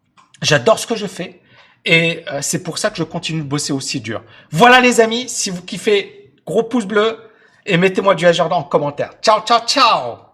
j'adore 0.41 0.79
ce 0.79 0.87
que 0.87 0.95
je 0.95 1.07
fais 1.07 1.41
et 1.83 2.23
euh, 2.31 2.39
c'est 2.41 2.63
pour 2.63 2.77
ça 2.77 2.89
que 2.89 2.97
je 2.97 3.03
continue 3.03 3.41
de 3.41 3.47
bosser 3.47 3.73
aussi 3.73 3.99
dur. 3.99 4.23
Voilà 4.51 4.79
les 4.79 5.01
amis, 5.01 5.27
si 5.27 5.49
vous 5.49 5.61
kiffez, 5.61 6.31
gros 6.45 6.63
pouce 6.63 6.85
bleu, 6.85 7.19
et 7.67 7.77
mettez-moi 7.77 8.15
du 8.15 8.25
agenda 8.25 8.55
en 8.55 8.63
commentaire. 8.63 9.11
Ciao, 9.21 9.41
ciao, 9.41 9.59
ciao 9.67 10.26